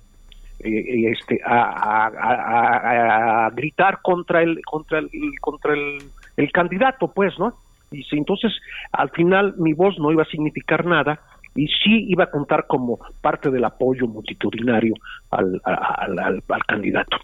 [0.61, 5.09] eh, este a- a- a gritar contra el contra el
[5.41, 5.99] contra el,
[6.37, 7.55] el candidato pues no
[7.91, 8.53] y si entonces
[8.93, 11.21] al final mi voz no iba a significar nada
[11.55, 14.95] y sí iba a contar como parte del apoyo multitudinario
[15.31, 15.61] al,
[16.67, 17.17] candidato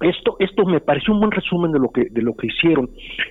[0.00, 2.90] esto esto me pareció un buen resumen de lo que de lo que hicieron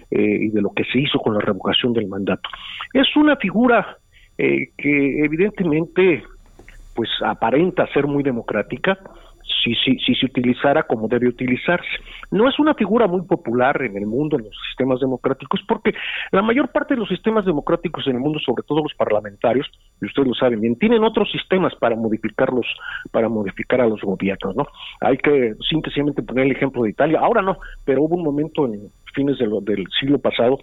[0.09, 2.49] eh, y de lo que se hizo con la revocación del mandato.
[2.93, 3.97] Es una figura
[4.37, 6.23] eh, que evidentemente
[6.95, 8.97] pues aparenta ser muy democrática
[9.63, 11.87] si, si, si se utilizara como debe utilizarse.
[12.31, 15.93] No es una figura muy popular en el mundo, en los sistemas democráticos, porque
[16.31, 19.69] la mayor parte de los sistemas democráticos en el mundo, sobre todo los parlamentarios,
[20.01, 22.65] y ustedes lo saben bien, tienen otros sistemas para modificarlos,
[23.11, 24.67] para modificar a los gobiernos, ¿no?
[25.01, 27.19] Hay que simplemente poner el ejemplo de Italia.
[27.19, 30.59] Ahora no, pero hubo un momento en fines del siglo pasado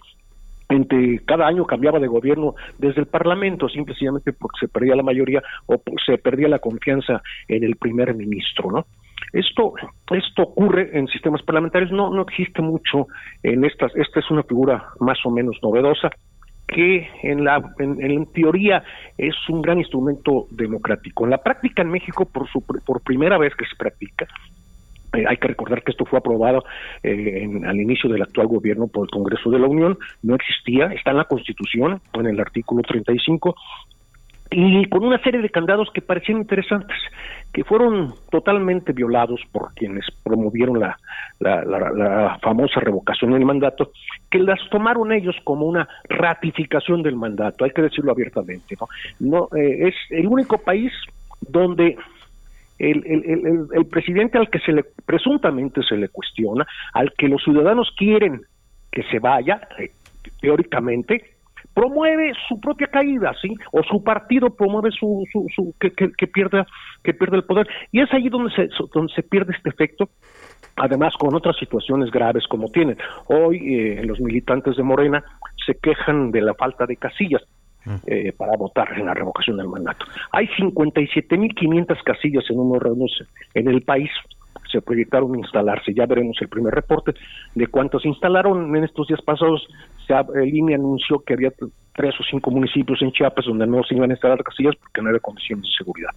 [0.71, 5.43] entre cada año cambiaba de gobierno desde el Parlamento, simplemente porque se perdía la mayoría
[5.65, 8.85] o se perdía la confianza en el primer ministro, ¿no?
[9.33, 9.73] Esto,
[10.11, 13.07] esto ocurre en sistemas parlamentarios, no, no existe mucho
[13.43, 16.09] en estas, esta es una figura más o menos novedosa
[16.67, 18.83] que en la en, teoría
[19.17, 21.25] es un gran instrumento democrático.
[21.25, 24.27] En la práctica en México, por, su, por primera vez que se practica,
[25.13, 26.63] eh, hay que recordar que esto fue aprobado
[27.03, 31.11] eh, al inicio del actual gobierno por el Congreso de la Unión, no existía, está
[31.11, 33.55] en la Constitución, en el artículo 35,
[34.53, 36.97] y con una serie de candados que parecían interesantes,
[37.53, 40.97] que fueron totalmente violados por quienes promovieron la,
[42.41, 43.91] famosa revocación del mandato,
[44.29, 48.75] que las tomaron ellos como una ratificación del mandato, hay que decirlo abiertamente.
[49.19, 50.91] No, no eh, es el único país
[51.41, 51.97] donde
[52.81, 57.43] el, el, el, presidente al que se le presuntamente se le cuestiona, al que los
[57.43, 58.41] ciudadanos quieren
[58.91, 59.91] que se vaya, eh,
[60.41, 61.35] teóricamente,
[61.73, 63.53] promueve su propia caída, ¿sí?
[63.71, 66.65] O su partido promueve su, su, que, que, pierda
[67.03, 70.09] que pierda el poder y es allí donde se donde se pierde este efecto.
[70.75, 72.97] Además, con otras situaciones graves como tienen.
[73.27, 75.23] Hoy eh, los militantes de Morena
[75.65, 77.43] se quejan de la falta de casillas.
[78.05, 80.05] Eh, para votar en la revocación del mandato.
[80.31, 82.95] Hay 57.500 casillas en número
[83.55, 84.11] en el país
[84.71, 85.93] se proyectaron instalarse.
[85.93, 87.13] Ya veremos el primer reporte
[87.55, 88.75] de cuántos se instalaron.
[88.75, 89.67] En estos días pasados,
[90.07, 91.51] se, el INE anunció que había
[91.93, 95.09] tres o cinco municipios en Chiapas donde no se iban a instalar casillas porque no
[95.09, 96.11] había condiciones de seguridad.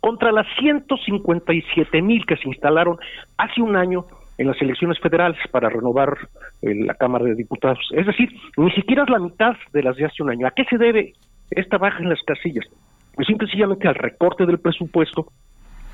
[0.00, 2.98] Contra las 157 mil que se instalaron
[3.38, 4.06] hace un año
[4.38, 6.16] en las elecciones federales para renovar
[6.62, 7.88] eh, la Cámara de Diputados.
[7.92, 10.46] Es decir, ni siquiera es la mitad de las de hace un año.
[10.46, 11.12] ¿A qué se debe
[11.50, 12.66] esta baja en las casillas?
[13.14, 15.28] Pues simplemente al recorte del presupuesto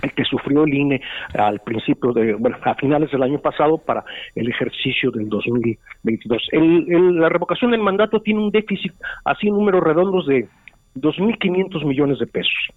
[0.02, 1.02] el que sufrió el INE
[1.34, 6.48] al principio de, bueno, a finales del año pasado para el ejercicio del 2022.
[6.52, 10.48] El, la revocación del mandato tiene un déficit, así números redondos, de
[10.96, 12.68] 2.500 millones de pesos.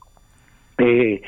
[0.79, 1.21] Eh,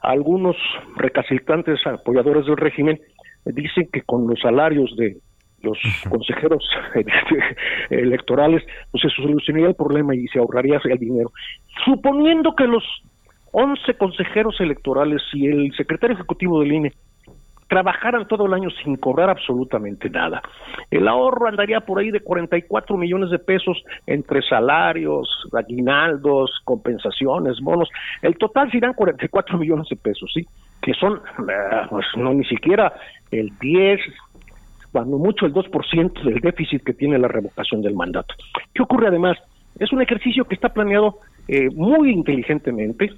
[0.00, 0.56] algunos
[0.96, 3.00] recalcitrantes apoyadores del régimen
[3.44, 5.16] dicen que con los salarios de
[5.62, 5.78] los
[6.08, 6.62] consejeros
[7.90, 11.32] electorales, pues se solucionaría el problema y se ahorraría el dinero.
[11.84, 12.84] Suponiendo que los
[13.52, 16.92] 11 consejeros electorales y el secretario ejecutivo del INE
[17.68, 20.42] trabajaran todo el año sin cobrar absolutamente nada.
[20.90, 27.88] El ahorro andaría por ahí de 44 millones de pesos entre salarios, aguinaldos, compensaciones, bonos.
[28.22, 30.46] El total serán 44 millones de pesos, ¿sí?
[30.84, 32.92] Que son, eh, pues no ni siquiera
[33.30, 34.00] el 10,
[34.92, 38.34] cuando mucho el 2% del déficit que tiene la revocación del mandato.
[38.72, 39.36] ¿Qué ocurre además?
[39.78, 41.18] Es un ejercicio que está planeado
[41.48, 43.10] eh, muy inteligentemente,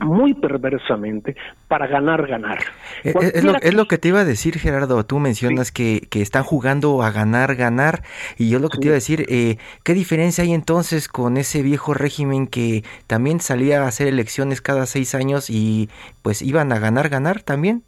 [0.00, 2.58] muy perversamente para ganar, ganar.
[3.04, 3.32] Eh, eh,
[3.62, 5.04] es, lo, que te iba a decir, Gerardo.
[5.04, 8.02] Tú mencionas que, que, están jugando a ganar, ganar.
[8.36, 11.62] Y yo lo que te iba a decir, eh, ¿qué diferencia hay entonces con ese
[11.62, 15.88] viejo régimen que también salía a hacer elecciones cada seis años y
[16.22, 17.82] pues iban a ganar, ganar también?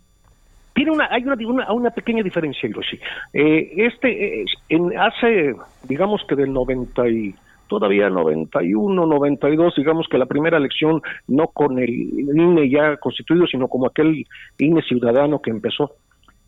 [0.75, 2.99] Tiene una, hay una, una, pequeña diferencia, Hiroshi.
[3.33, 7.35] Eh, este, en, hace, digamos que del 90 y
[7.71, 13.69] todavía 91, 92, digamos que la primera elección no con el INE ya constituido, sino
[13.69, 14.27] como aquel
[14.59, 15.93] INE ciudadano que empezó.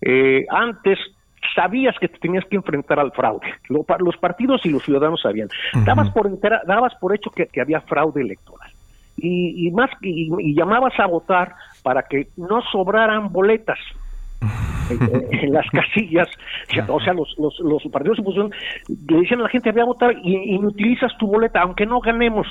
[0.00, 0.98] Eh, antes
[1.54, 3.46] sabías que te tenías que enfrentar al fraude.
[3.68, 5.48] los partidos y los ciudadanos sabían.
[5.85, 8.72] Dabas por entera, dabas por hecho que, había fraude electoral.
[9.16, 11.54] Y, más y llamabas a votar
[11.85, 13.78] para que no sobraran boletas
[14.90, 16.28] en, las casillas,
[16.88, 18.50] o sea, los, los, los partidos de oposición
[19.09, 22.46] le decían a la gente, voy a votar y, utilizas tu boleta, aunque no ganemos.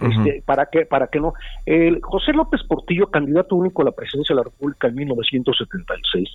[0.00, 1.34] Este, para que para que no
[1.66, 6.30] el José López Portillo candidato único a la presidencia de la República en 1976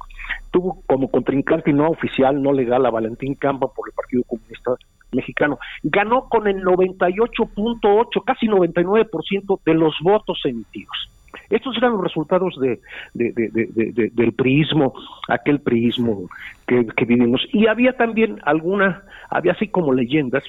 [0.50, 4.76] tuvo como contrincante no oficial no legal a Valentín Campa por el Partido Comunista
[5.12, 5.60] Mexicano.
[5.84, 11.10] Ganó con el 98.8 casi 99% de los votos emitidos
[11.50, 12.80] estos eran los resultados de,
[13.14, 14.94] del priismo,
[15.28, 16.30] aquel priismo
[16.68, 17.42] que, vivimos.
[17.52, 20.44] Y había también alguna, había así como leyendas,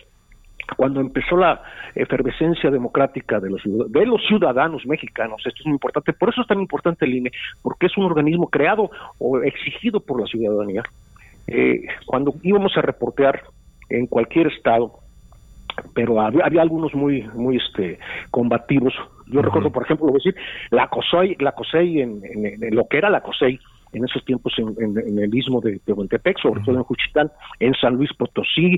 [0.77, 1.63] cuando empezó la
[1.95, 6.47] efervescencia democrática de los, de los ciudadanos mexicanos, esto es muy importante, por eso es
[6.47, 7.33] tan importante el INE,
[7.63, 10.83] porque es un organismo creado o exigido por la ciudadanía.
[11.47, 13.43] Eh, cuando íbamos a reportear
[13.89, 15.01] en cualquier estado,
[15.95, 17.99] pero había, algunos muy muy este
[18.31, 18.95] combativos
[19.31, 22.21] yo recuerdo por ejemplo lo voy a decir la COSEI la COSEI en,
[22.75, 23.59] lo que era la COSEI
[23.93, 28.12] en esos tiempos en, el istmo de, de sobre todo en Juchitán en San Luis
[28.14, 28.77] Potosí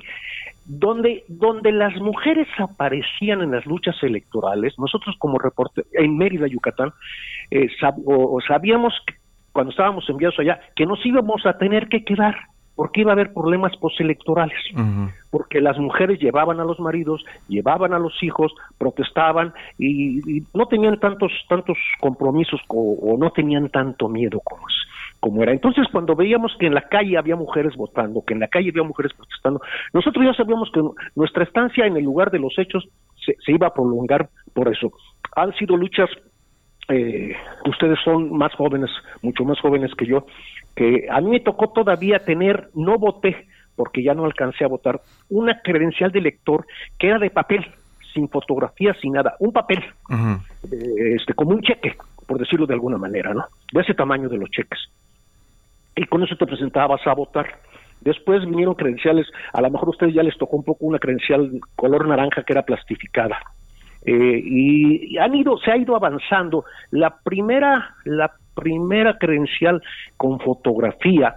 [0.65, 4.79] donde donde las mujeres aparecían en las luchas electorales.
[4.79, 6.93] Nosotros como reporte en Mérida Yucatán
[7.51, 7.69] eh,
[8.07, 8.95] o sabíamos
[9.53, 12.37] cuando estábamos enviados allá que nos íbamos a tener que quedar
[12.75, 14.59] porque iba a haber problemas postelectorales,
[15.31, 20.99] porque las mujeres llevaban a los maridos, llevaban a los hijos, protestaban y, no tenían
[20.99, 24.75] tantos tantos compromisos o, no tenían tanto miedo como es.
[25.21, 25.53] como era.
[25.53, 28.83] Entonces, cuando veíamos que en la calle había mujeres votando, que en la calle había
[28.83, 29.61] mujeres protestando,
[29.93, 30.81] nosotros ya sabíamos que
[31.15, 32.89] nuestra estancia en el lugar de los hechos
[33.25, 34.91] se, iba a prolongar por eso.
[35.37, 36.11] Han sido luchas,
[36.89, 37.35] eh,
[37.67, 38.91] ustedes son más jóvenes,
[39.23, 40.27] mucho más jóvenes que yo,
[40.75, 43.47] que a mí me tocó todavía tener, no voté,
[43.77, 46.67] porque ya no alcancé a votar, una credencial de elector
[46.99, 47.67] que era de papel,
[48.13, 51.97] sin fotografía, sin nada, un papel, eh, este, como un cheque,
[52.27, 53.45] por decirlo de alguna manera, ¿no?
[53.73, 54.79] De ese tamaño de los cheques.
[55.97, 57.59] Y con eso te presentabas a votar.
[58.01, 61.51] Después vinieron credenciales, a lo mejor a ustedes ya les tocó un poco una credencial
[61.77, 63.39] color naranja que era plastificada.
[64.05, 66.65] Eh, y, han ido, se ha ido avanzando.
[66.91, 69.83] La primera, la primera credencial
[70.17, 71.37] con fotografía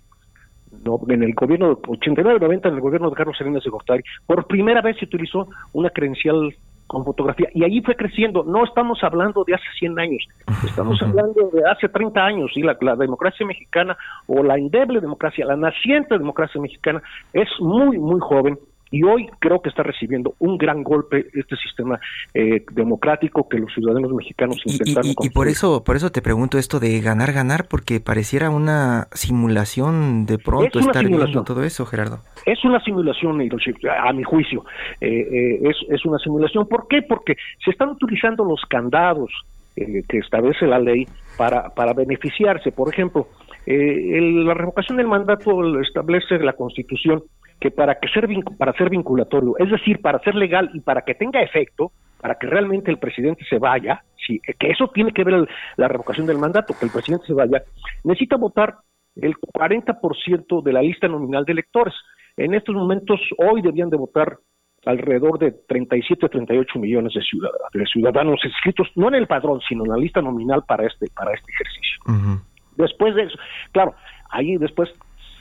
[0.85, 4.83] no, en el gobierno 89-90 en el gobierno de Carlos Salinas de Gortari, por primera
[4.83, 6.55] vez se utilizó una credencial
[6.89, 7.49] con fotografía.
[7.55, 8.43] Y ahí fue creciendo.
[8.43, 10.27] No estamos hablando de hace 100 años,
[10.67, 15.47] estamos hablando de hace 30 años y la, la, democracia mexicana o la endeble democracia,
[15.47, 17.01] la naciente democracia mexicana
[17.33, 18.59] es muy, muy joven
[18.91, 22.01] y hoy creo que está recibiendo un gran golpe este sistema
[22.35, 25.11] eh, democrático que los ciudadanos mexicanos intentaron.
[25.11, 29.09] Y, y, por eso, por eso te pregunto esto de ganar, ganar, porque pareciera una
[29.13, 32.21] simulación de pronto estar viendo todo eso, Gerardo.
[32.47, 34.65] Es una simulación, a mi juicio.
[35.01, 36.67] Eh, eh, es, es una simulación.
[36.69, 37.03] ¿Por qué?
[37.03, 39.31] Porque se están utilizando los candados
[39.77, 42.73] que establece la ley para, para beneficiarse.
[42.73, 43.29] Por ejemplo,
[43.65, 47.23] la revocación del mandato establece la Constitución
[47.61, 51.15] que para que ser para ser vinculatorio, es decir, para ser legal y para que
[51.15, 55.49] tenga efecto, para que realmente el presidente se vaya, sí, que eso tiene que ver
[55.77, 57.63] la revocación del mandato, que el presidente se vaya,
[58.05, 58.77] necesita votar
[59.17, 61.95] el 40% de la lista nominal de electores.
[62.37, 64.39] En estos momentos, hoy debían de votar
[64.87, 69.61] alrededor de 37 a 38 millones de ciudadanos, de ciudadanos inscritos, no en el padrón,
[69.69, 72.45] sino en la lista nominal para este, para este ejercicio.
[72.77, 73.37] Después de eso,
[73.73, 73.95] claro,
[74.31, 74.89] ahí después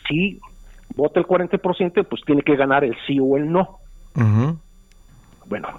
[0.08, 0.40] sí
[0.98, 3.78] vota el 40%, pues tiene que ganar el sí o el no.
[5.46, 5.70] Bueno,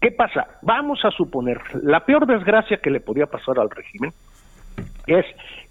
[0.00, 0.46] ¿qué pasa?
[0.62, 4.12] Vamos a suponer, la peor desgracia que le podía pasar al régimen
[5.06, 5.26] es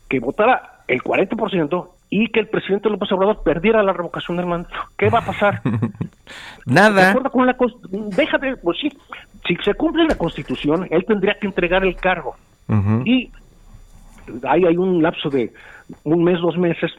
[0.09, 4.75] que votara el 40% y que el presidente López Obrador perdiera la revocación del mandato.
[4.97, 5.61] ¿Qué va a pasar?
[6.65, 7.13] Nada.
[7.31, 7.55] Con la,
[8.15, 8.91] déjate, pues sí,
[9.47, 12.35] si se cumple la constitución, él tendría que entregar el cargo.
[13.05, 13.31] Y
[14.43, 15.53] ahí hay un lapso de
[16.03, 16.91] un mes, dos meses,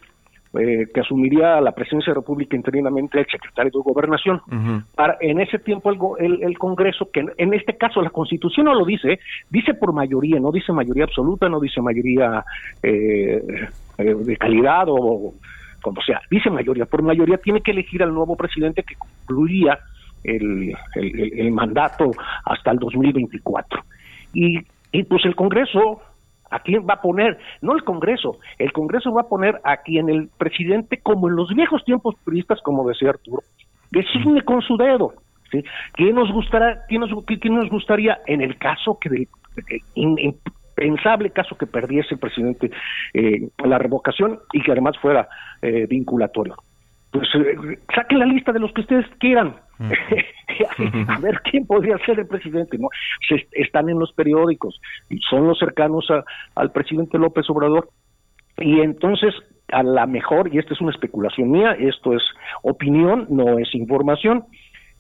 [0.59, 4.40] eh, que asumiría la presidencia de la República interinamente el secretario de Gobernación.
[4.94, 8.84] Para, en ese tiempo el, el, Congreso, que en, este caso la Constitución no lo
[8.84, 9.18] dice,
[9.50, 12.44] dice por mayoría, no dice mayoría absoluta, no dice mayoría
[12.82, 13.42] eh,
[13.98, 15.34] eh, de calidad o
[15.82, 16.86] como sea, dice mayoría.
[16.86, 19.78] Por mayoría tiene que elegir al nuevo presidente que concluiría
[20.24, 22.11] el, el mandato
[22.44, 23.84] hasta el 2024.
[24.34, 24.59] Y,
[24.90, 26.00] y pues el Congreso
[26.51, 27.38] ¿A quién va a poner?
[27.61, 31.53] No el Congreso, el Congreso va a poner a quien el presidente, como en los
[31.55, 33.42] viejos tiempos turistas, como decía Arturo,
[33.90, 35.14] designe con su dedo.
[35.51, 35.64] ¿sí?
[35.92, 39.28] ¿Quién nos, gustará, quién nos, quién nos gustaría en el caso que del
[39.97, 42.70] impensable caso que perdiese el presidente
[43.14, 45.28] eh, la revocación y que además fuera
[45.62, 46.57] eh, vinculatorio?
[47.16, 49.56] Pues eh, saquen la lista de los que ustedes quieran.
[51.08, 52.78] a ver quién podría ser el presidente.
[52.78, 52.88] no
[53.52, 54.80] Están en los periódicos,
[55.28, 56.06] son los cercanos
[56.54, 57.88] al presidente López Obrador.
[58.58, 59.34] Y entonces,
[59.68, 62.22] a la mejor, y esta es una especulación mía, esto es
[62.62, 64.44] opinión, no es información,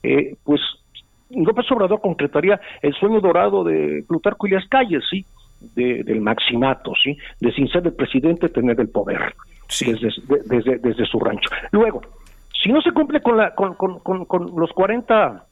[0.02, 0.60] eh, pues
[1.30, 5.24] López Obrador concretaría el sueño dorado de Plutarco y las calles, ¿sí?
[5.74, 7.16] del maximato, ¿sí?
[7.40, 9.34] De sin ser el presidente tener el poder
[9.68, 11.48] desde, desde, su rancho.
[11.72, 12.02] Luego,
[12.62, 15.44] si no se cumple con, la, con, con, con, los 40,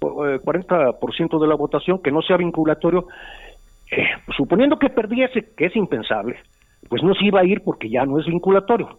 [0.00, 3.06] 40% eh, de la votación, que no sea vinculatorio,
[3.90, 6.36] eh, suponiendo que perdiese, que es impensable,
[6.88, 8.98] pues no se iba a ir porque ya no es vinculatorio.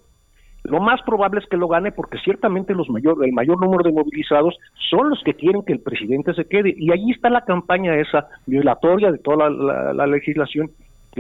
[0.64, 3.94] Lo más probable es que lo gane porque ciertamente los mayor, el mayor número de
[3.94, 4.58] movilizados
[4.90, 6.74] son los que quieren que el presidente se quede.
[6.76, 10.72] Y ahí está la campaña esa violatoria de toda la, legislación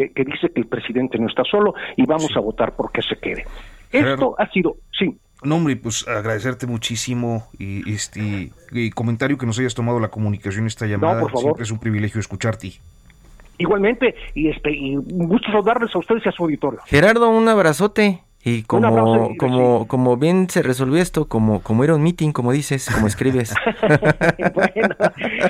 [0.06, 3.46] que, dice que el presidente no está solo y vamos a votar porque se quede.
[3.92, 5.18] Esto ha sido, sí.
[5.44, 8.52] No, hombre, pues agradecerte muchísimo y este
[8.96, 11.22] comentario que nos hayas tomado la comunicación esta llamada.
[11.22, 11.44] por favor.
[11.44, 12.74] Siempre es un privilegio escucharte.
[13.60, 16.80] Igualmente, y este y un gusto saludarles a ustedes y a su auditorio.
[16.86, 18.22] Gerardo, un abrazote.
[18.50, 22.90] Y como, como, como bien se resolvió esto, como, como era un meeting, como dices,
[22.94, 23.54] como escribes.
[24.54, 24.96] bueno,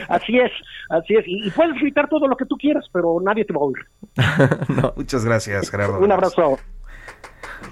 [0.09, 0.51] así es,
[0.89, 1.23] así es.
[1.27, 3.77] Y, puedes gritar todo lo que tú quieras, pero nadie te va a oír.
[4.95, 5.99] Muchas gracias, Gerardo.
[5.99, 6.57] Un abrazo.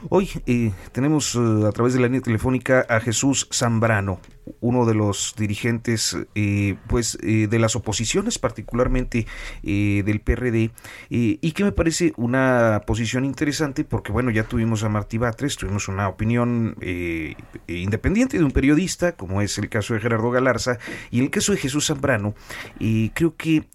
[0.09, 4.19] Hoy eh, tenemos eh, a través de la línea telefónica a Jesús Zambrano.
[4.62, 9.26] Uno de los dirigentes eh, pues eh, de las oposiciones particularmente
[9.64, 10.72] eh, del PRD
[11.10, 15.88] y que me parece una posición interesante porque bueno ya tuvimos a Martí Batres tuvimos
[15.88, 16.76] una opinión
[17.68, 20.78] independiente de un periodista como es el caso de Gerardo Galarza
[21.12, 22.36] y el caso de Jesús Zambrano
[22.80, 23.68] y creo que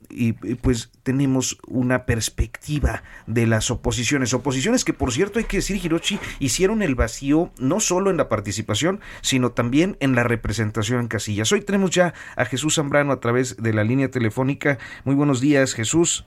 [0.60, 4.34] pues tenemos una perspectiva de las oposiciones.
[4.34, 8.28] Oposiciones que por cierto hay que decir Hirochi hicieron el vacío no solo en la
[8.28, 11.52] participación sino también en la representación en casillas.
[11.52, 14.78] Hoy tenemos ya a Jesús Zambrano a través de la línea telefónica.
[15.04, 16.26] Muy buenos días, Jesús.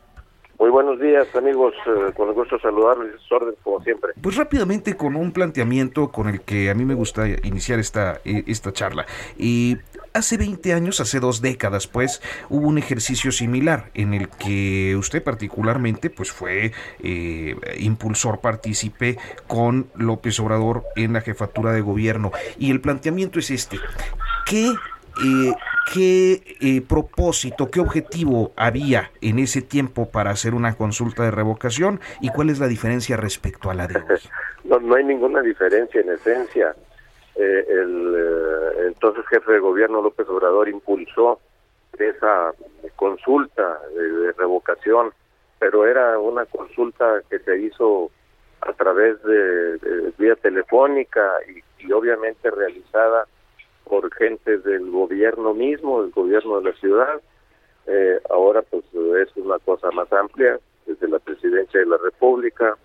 [0.59, 1.73] Muy buenos días, amigos.
[1.85, 4.11] Eh, con el gusto saludarles, orden como siempre.
[4.21, 8.43] Pues rápidamente con un planteamiento con el que a mí me gusta iniciar esta, eh,
[8.47, 9.05] esta charla.
[9.37, 9.77] Y
[10.13, 15.23] hace 20 años, hace dos décadas, pues, hubo un ejercicio similar en el que usted
[15.23, 22.31] particularmente, pues, fue eh, impulsor, partícipe con López Obrador en la jefatura de gobierno.
[22.57, 23.79] Y el planteamiento es este.
[24.45, 24.73] ¿Qué
[25.23, 25.53] eh,
[25.93, 31.99] ¿qué eh, propósito, qué objetivo había en ese tiempo para hacer una consulta de revocación
[32.19, 34.03] y cuál es la diferencia respecto a la de hoy?
[34.63, 36.73] No, no hay ninguna diferencia en esencia.
[37.35, 41.39] Eh, el eh, entonces jefe de gobierno López Obrador impulsó
[41.97, 42.53] esa
[42.95, 45.13] consulta de, revocación,
[45.59, 48.11] pero era una consulta que se hizo
[48.61, 51.37] a través de, vía telefónica
[51.79, 53.27] y obviamente realizada
[53.83, 57.21] por gente del gobierno mismo, del gobierno de la ciudad.
[57.85, 62.77] Eh, ahora pues es una cosa más amplia, desde la presidencia de la República,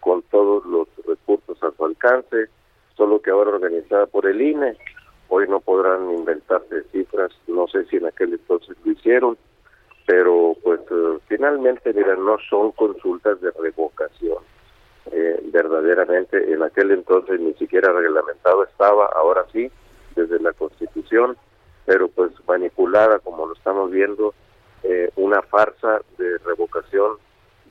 [0.00, 2.48] con todos los recursos a su alcance,
[2.96, 4.76] solo que ahora organizada por el INE.
[5.28, 9.36] Hoy no podrán inventarse cifras, no sé si en aquel entonces lo hicieron,
[10.06, 14.38] pero pues eh, finalmente, mira, no son consultas de revocación.
[15.12, 19.70] Eh, verdaderamente en aquel entonces ni siquiera reglamentado estaba, ahora sí,
[20.16, 21.36] desde la Constitución,
[21.84, 24.34] pero pues manipulada como lo estamos viendo,
[24.82, 27.18] eh, una farsa de revocación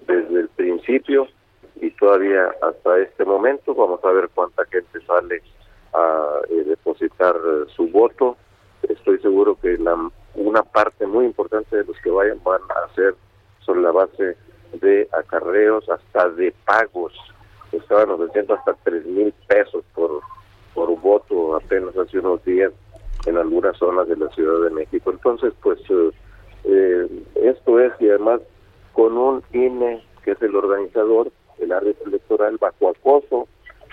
[0.08, 1.28] desde el principio
[1.82, 3.74] y todavía hasta este momento.
[3.76, 5.42] Vamos a ver cuánta gente sale
[5.94, 8.38] a eh, depositar eh, su voto.
[8.84, 13.16] Estoy seguro que la, una parte muy importante de los que vayan van a hacer
[13.60, 14.38] sobre la base
[14.74, 17.14] de acarreos, hasta de pagos.
[17.72, 20.22] Estaban ofreciendo hasta tres mil pesos por
[20.76, 22.72] por voto apenas hace unos días
[23.26, 25.10] en algunas zonas de la Ciudad de México.
[25.10, 26.12] Entonces, pues eh,
[26.66, 28.42] eh, esto es, y además
[28.94, 33.48] con un INE, que es el organizador, el área electoral bajo acoso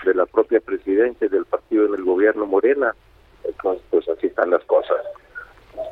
[0.05, 2.93] de la propia presidencia y del partido en el gobierno Morena.
[3.43, 4.97] Entonces, pues así están las cosas,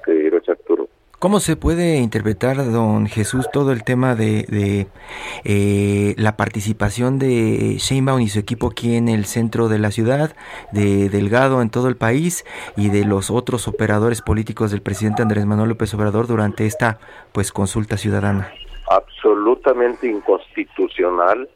[0.05, 0.87] querido Arturo.
[1.21, 4.87] ¿Cómo se puede interpretar, don Jesús, todo el tema de,
[5.43, 10.35] eh, la participación de Sheinbaum y su equipo aquí en el centro de la ciudad,
[10.71, 12.43] de Delgado en todo el país
[12.75, 16.97] y de los otros operadores políticos del presidente Andrés Manuel López Obrador durante esta
[17.33, 18.51] pues consulta ciudadana?
[18.89, 21.47] Absolutamente inconstitucional,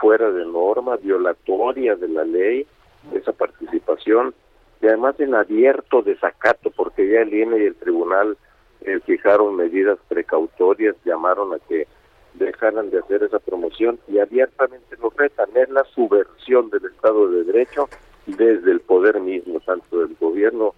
[0.00, 2.66] fuera de norma, violatoria de la ley,
[3.12, 4.34] esa participación
[4.80, 8.36] y además en abierto desacato, porque ya el INE y el tribunal
[8.80, 11.86] eh, fijaron medidas precautorias, llamaron a que
[12.34, 15.48] dejaran de hacer esa promoción y abiertamente lo retan.
[15.54, 17.88] Es la subversión del Estado de Derecho
[18.26, 20.74] desde el poder mismo, tanto del gobierno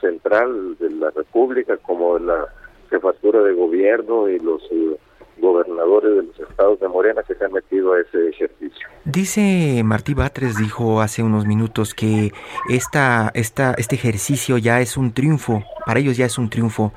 [0.00, 2.48] central de la República como de la
[2.90, 4.98] jefatura de gobierno y los eh,
[5.40, 8.88] gobernadores de los estados de Morena que se han metido a ese ejercicio.
[9.04, 12.32] Dice Martí Batres, dijo hace unos minutos que
[12.68, 16.92] esta, esta, este ejercicio ya es un triunfo, para ellos ya es un triunfo.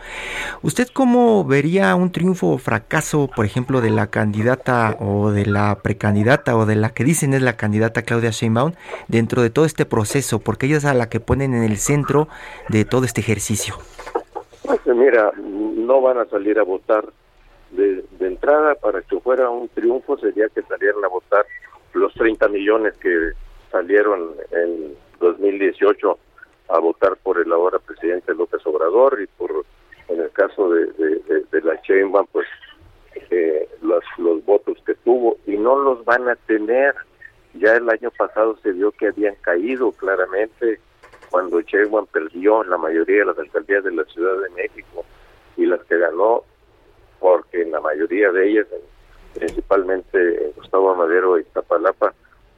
[0.61, 5.79] ¿Usted cómo vería un triunfo o fracaso, por ejemplo, de la candidata o de la
[5.81, 8.73] precandidata o de la que dicen es la candidata Claudia Sheinbaum
[9.07, 10.39] dentro de todo este proceso?
[10.39, 12.27] Porque ella es a la que ponen en el centro
[12.67, 13.75] de todo este ejercicio.
[14.63, 17.05] Pues mira, no van a salir a votar
[17.71, 21.45] de, entrada para que fuera un triunfo sería que salieran a votar
[21.93, 23.31] los 30 millones que
[23.71, 26.17] salieron en 2018
[26.69, 29.65] a votar por el ahora presidente López Obrador y por
[30.07, 30.85] en el caso de,
[31.51, 32.47] de, la Sheinbaum pues
[33.29, 36.95] eh, los, los votos que tuvo y no los van a tener.
[37.53, 40.79] Ya el año pasado se vio que habían caído claramente
[41.29, 45.05] cuando Sheinbaum perdió la mayoría de las alcaldías de la Ciudad de México
[45.57, 46.43] y las que ganó
[47.21, 48.67] porque en la mayoría de ellas,
[49.35, 52.13] principalmente en Gustavo Madero y Tapalapa,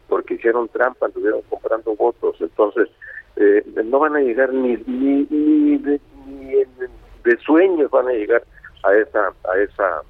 [0.08, 2.90] porque hicieron trampa, estuvieron comprando votos, entonces
[3.36, 6.00] eh, no van a llegar ni ni, ni, de,
[7.46, 8.44] sueños van a llegar
[8.84, 10.02] a esa a esa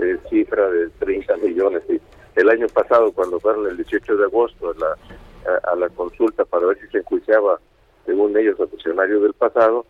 [0.00, 1.82] eh, cifra de 30 millones.
[1.88, 2.00] Y
[2.36, 6.66] el año pasado, cuando fueron el 18 de agosto a la, a, la consulta para
[6.66, 7.60] ver si se enjuiciaba
[8.06, 9.84] según ellos, a funcionarios del pasado,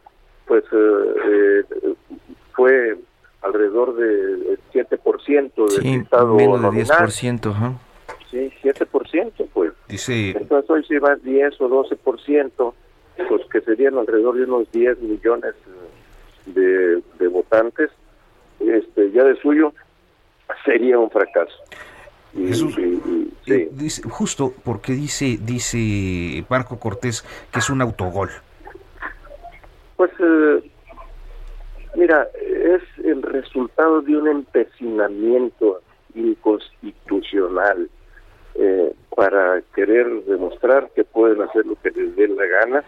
[0.46, 1.94] pues eh, eh,
[2.52, 2.98] fue
[3.42, 6.98] alrededor del 7% del Sí, Estado menos de nominal.
[7.08, 7.72] 10%, ajá.
[8.30, 9.72] Sí, 7%, pues.
[9.88, 12.74] Dice, Entonces hoy si va 10 o 12%,
[13.28, 17.90] pues que serían alrededor de unos 10 millones eh, de, de votantes,
[18.60, 19.72] este ya de suyo
[20.64, 21.54] sería un fracaso.
[22.36, 28.30] Jesús, y- eh, dice- justo porque dice, dice Marco Cortés que es un autogol.
[29.96, 30.70] Pues, eh,
[31.96, 32.26] mira,
[33.10, 35.82] el resultado de un empecinamiento
[36.14, 37.88] inconstitucional
[38.54, 42.84] eh, para querer demostrar que pueden hacer lo que les dé la gana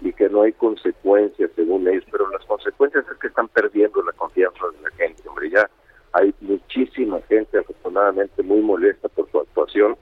[0.00, 4.12] y que no hay consecuencias según ellos, pero las consecuencias es que están perdiendo la
[4.12, 5.68] confianza de la gente, hombre, ya
[6.12, 9.96] hay muchísima gente afortunadamente muy molesta por su actuación.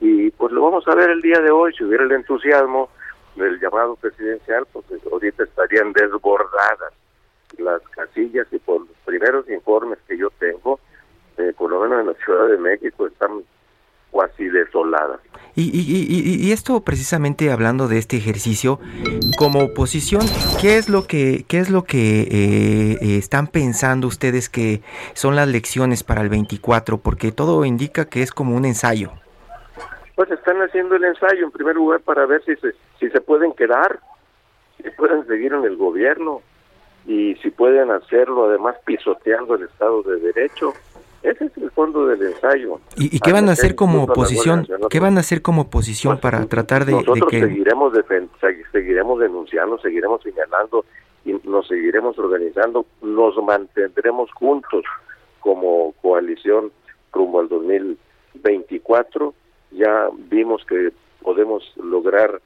[0.00, 2.88] Y pues lo vamos a ver el día de hoy, si hubiera el entusiasmo
[3.36, 6.92] del llamado presidencial, pues ahorita estarían desbordadas
[7.58, 10.80] las casillas y por los primeros informes que yo tengo,
[11.38, 13.42] eh, por lo menos en la Ciudad de México, están
[14.10, 15.20] cuasi desoladas.
[15.54, 18.78] Y, y, y, y- y esto precisamente hablando de este ejercicio,
[19.38, 20.22] como oposición,
[20.60, 24.82] ¿qué es lo que, qué es lo que eh, eh, están pensando ustedes que
[25.14, 26.98] son las lecciones para el 24?
[26.98, 29.12] Porque todo indica que es como un ensayo.
[30.14, 33.52] Pues están haciendo el ensayo en primer lugar para ver si se, si se pueden
[33.54, 33.98] quedar,
[34.76, 36.42] si pueden seguir en el gobierno
[37.06, 40.72] y si pueden hacerlo además pisoteando el Estado de Derecho.
[41.22, 42.80] Ese es el fondo del ensayo.
[42.96, 44.66] ¿Y, y qué van a hacer como oposición?
[44.90, 47.40] ¿Qué van a hacer como oposición para tratar de, de Nosotros que...
[47.40, 47.92] seguiremos
[48.72, 50.84] seguiremos denunciando, seguiremos señalando
[51.24, 54.84] y nos seguiremos organizando, nos mantendremos juntos
[55.40, 56.72] como coalición
[57.12, 59.34] rumbo al 2024.
[59.72, 60.92] Ya vimos que
[61.22, 62.40] podemos lograr,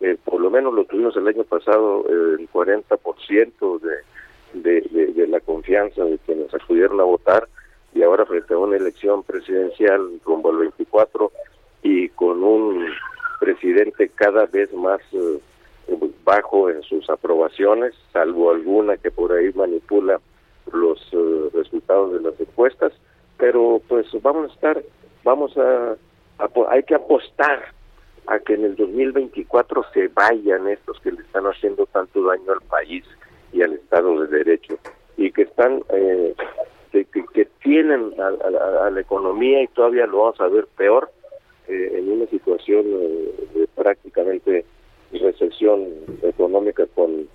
[0.00, 5.26] eh, por lo menos lo tuvimos el año pasado, eh, el 40% de, de, de,
[5.28, 7.48] la confianza de quienes acudieron a votar
[7.94, 11.30] y ahora frente a una elección presidencial rumbo al 24
[11.82, 12.86] y con un
[13.40, 15.38] presidente cada vez más eh,
[16.24, 20.20] bajo en sus aprobaciones, salvo alguna que por ahí manipula
[20.72, 22.92] los eh, resultados de las encuestas,
[23.36, 24.82] pero pues vamos a estar,
[25.24, 25.96] vamos a,
[26.68, 27.72] hay que apostar
[28.26, 32.60] a que en el 2024 se vayan estos que le están haciendo tanto daño al
[32.62, 33.04] país
[33.52, 34.78] y al Estado de Derecho
[35.16, 36.34] y que están eh,
[36.92, 41.10] que, tienen a la economía y todavía lo vamos a ver peor
[41.68, 44.64] eh, en una situación eh, de prácticamente
[45.12, 45.86] recesión
[46.22, 47.28] económica con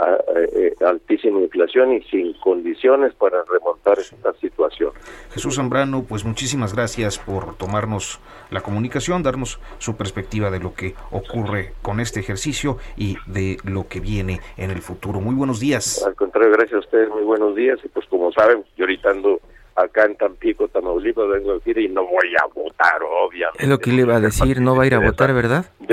[0.00, 0.18] a-
[0.54, 4.92] eh, altísima inflación y sin condiciones para remontar esta situación.
[5.32, 8.20] Jesús Zambrano, pues muchísimas gracias por tomarnos
[8.50, 13.86] la comunicación, darnos su perspectiva de lo que ocurre con este ejercicio y de lo
[13.88, 15.20] que viene en el futuro.
[15.20, 16.02] Muy buenos días.
[16.06, 19.40] Al contrario, gracias a ustedes, muy buenos días y pues como saben, yo ahorita ando
[19.82, 23.62] acá en Tampico, Tamaulipas, vengo a decir y no voy a votar, obviamente.
[23.62, 25.66] Es lo que le iba a decir, no va a ir a votar, ¿verdad?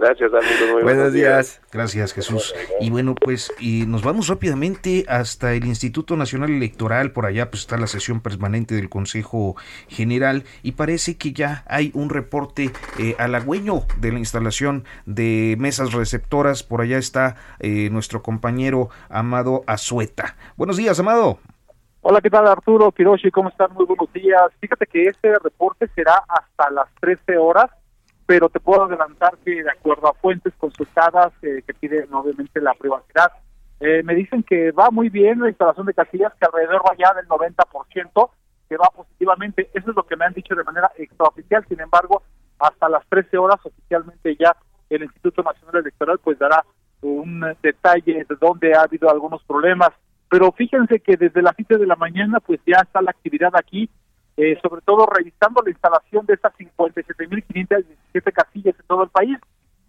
[0.00, 0.70] Gracias, amigos.
[0.72, 1.60] Muy buenos, días.
[1.72, 2.54] Gracias, Jesús.
[2.80, 7.10] Y bueno, pues y nos vamos rápidamente hasta el Instituto Nacional Electoral.
[7.10, 9.56] Por allá pues está la sesión permanente del Consejo
[9.88, 15.92] General y parece que ya hay un reporte eh, halagüeño de la instalación de mesas
[15.92, 16.62] receptoras.
[16.62, 20.36] Por allá está eh, nuestro compañero Amado Azueta.
[20.56, 21.38] Buenos días, Amado.
[22.00, 23.30] Hola, ¿qué tal Arturo Kiroshi?
[23.30, 23.74] ¿Cómo están?
[23.74, 24.40] Muy buenos días.
[24.58, 27.66] Fíjate que este reporte será hasta las 13 horas,
[28.24, 32.72] pero te puedo adelantar que de acuerdo a fuentes consultadas eh, que piden obviamente la
[32.72, 33.32] privacidad,
[33.80, 37.12] eh, me dicen que va muy bien la instalación de casillas, que alrededor va ya
[37.12, 38.30] del 90%,
[38.70, 39.68] que va positivamente.
[39.74, 41.66] Eso es lo que me han dicho de manera extraoficial.
[41.68, 42.22] Sin embargo,
[42.58, 44.56] hasta las 13 horas oficialmente ya
[44.88, 46.64] el Instituto Nacional Electoral pues dará
[47.02, 49.90] un detalle de dónde ha habido algunos problemas.
[50.28, 53.88] Pero fíjense que desde las 7 de la mañana pues ya está la actividad aquí,
[54.36, 59.38] eh, sobre todo revisando la instalación de estas 57.517 casillas en todo el país.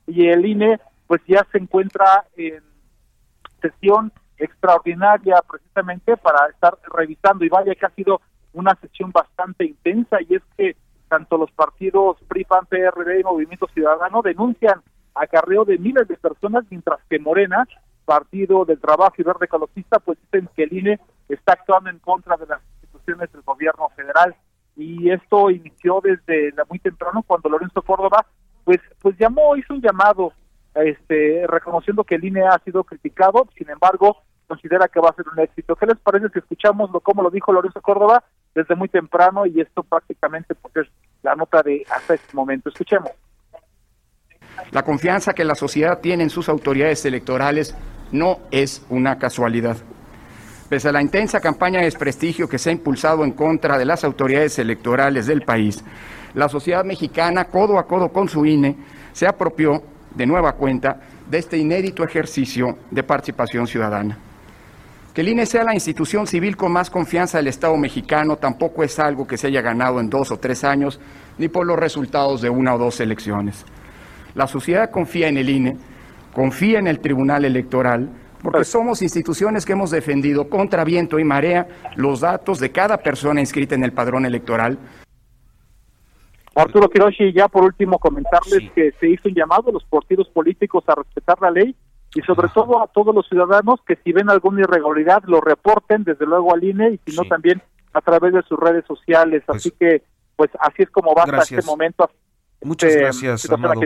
[0.08, 2.64] Y el INE pues ya se encuentra en
[3.62, 8.22] sesión extraordinaria precisamente para estar revisando y vaya que ha sido
[8.54, 10.76] una sesión bastante intensa y es que
[11.08, 14.82] tanto los partidos PRI, PAN, PRD y Movimiento Ciudadano denuncian
[15.16, 17.68] acarreo de miles de personas mientras que Morena,
[18.10, 21.00] Partido del Trabajo y Verde Ecologista, pues dicen que el INE
[21.30, 24.36] está actuando en contra de las instituciones del gobierno federal.
[24.76, 28.26] Y esto inició desde la muy temprano cuando Lorenzo Córdoba
[28.64, 30.34] pues pues llamó hizo un llamado
[30.74, 35.26] este reconociendo que el INE ha sido criticado sin embargo considera que va a ser
[35.32, 35.76] un éxito.
[35.76, 38.24] Qué les parece si escuchamos lo como lo dijo Lorenzo Córdoba
[38.56, 40.88] desde muy temprano y esto prácticamente pues es
[41.22, 43.12] la nota de hasta este momento escuchemos.
[44.72, 47.76] La confianza que la sociedad tiene en sus autoridades electorales
[48.12, 49.78] no es una casualidad.
[50.70, 54.04] Pese a la intensa campaña de desprestigio que se ha impulsado en contra de las
[54.04, 55.84] autoridades electorales del país,
[56.36, 58.76] la sociedad mexicana, codo a codo con su INE,
[59.14, 59.82] se apropió
[60.14, 61.00] de nueva cuenta
[61.30, 64.18] de este inédito ejercicio de participación ciudadana.
[65.14, 69.00] Que el INE sea la institución civil con más confianza del Estado mexicano tampoco es
[69.00, 71.00] algo que se haya ganado en dos o tres años,
[71.38, 73.66] ni por los resultados de una o dos elecciones.
[74.36, 75.78] La sociedad confía en el INE,
[76.34, 78.10] confía en el Tribunal Electoral,
[78.42, 83.40] porque somos instituciones que hemos defendido contra viento y marea los datos de cada persona
[83.40, 84.78] inscrita en el padrón electoral.
[86.56, 90.84] Arturo Kiroshi, ya por último comentarles que se hizo un llamado a los partidos políticos
[90.88, 91.76] a respetar la ley
[92.16, 96.26] y sobre todo a todos los ciudadanos que si ven alguna irregularidad lo reporten desde
[96.26, 97.62] luego al INE y si no también
[97.94, 99.44] a través de sus redes sociales.
[99.48, 100.04] así que
[100.36, 102.10] pues así es como va hasta este momento.
[102.62, 103.82] Muchas eh, gracias, Amado.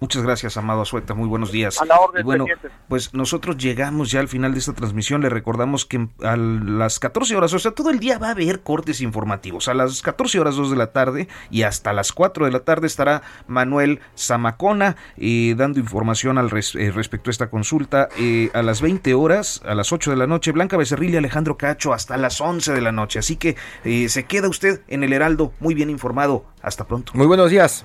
[0.00, 1.14] Muchas gracias, Amado Azueta.
[1.14, 1.80] Muy buenos días.
[1.82, 2.70] A la orden, Y bueno, pendientes.
[2.88, 5.22] pues nosotros llegamos ya al final de esta transmisión.
[5.22, 8.60] Le recordamos que a las 14 horas, o sea, todo el día va a haber
[8.60, 9.66] cortes informativos.
[9.66, 12.86] A las 14 horas 2 de la tarde y hasta las 4 de la tarde
[12.86, 18.08] estará Manuel Zamacona eh, dando información al res- eh, respecto a esta consulta.
[18.18, 21.56] Eh, a las 20 horas, a las 8 de la noche, Blanca Becerril y Alejandro
[21.58, 23.18] Cacho hasta las 11 de la noche.
[23.18, 26.44] Así que eh, se queda usted en el Heraldo muy bien informado.
[26.62, 27.10] Hasta pronto.
[27.16, 27.84] Muy buenos días.